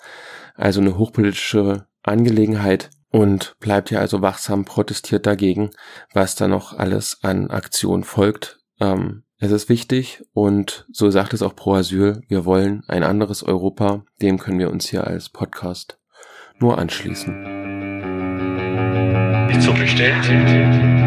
[0.54, 5.70] also eine hochpolitische Angelegenheit und bleibt ja also wachsam protestiert dagegen,
[6.14, 8.60] was da noch alles an Aktion folgt.
[8.80, 13.42] Ähm, es ist wichtig und so sagt es auch Pro Asyl, wir wollen ein anderes
[13.42, 15.98] Europa, dem können wir uns hier als Podcast
[16.60, 17.34] nur anschließen.
[19.50, 21.01] Ist so bestellt.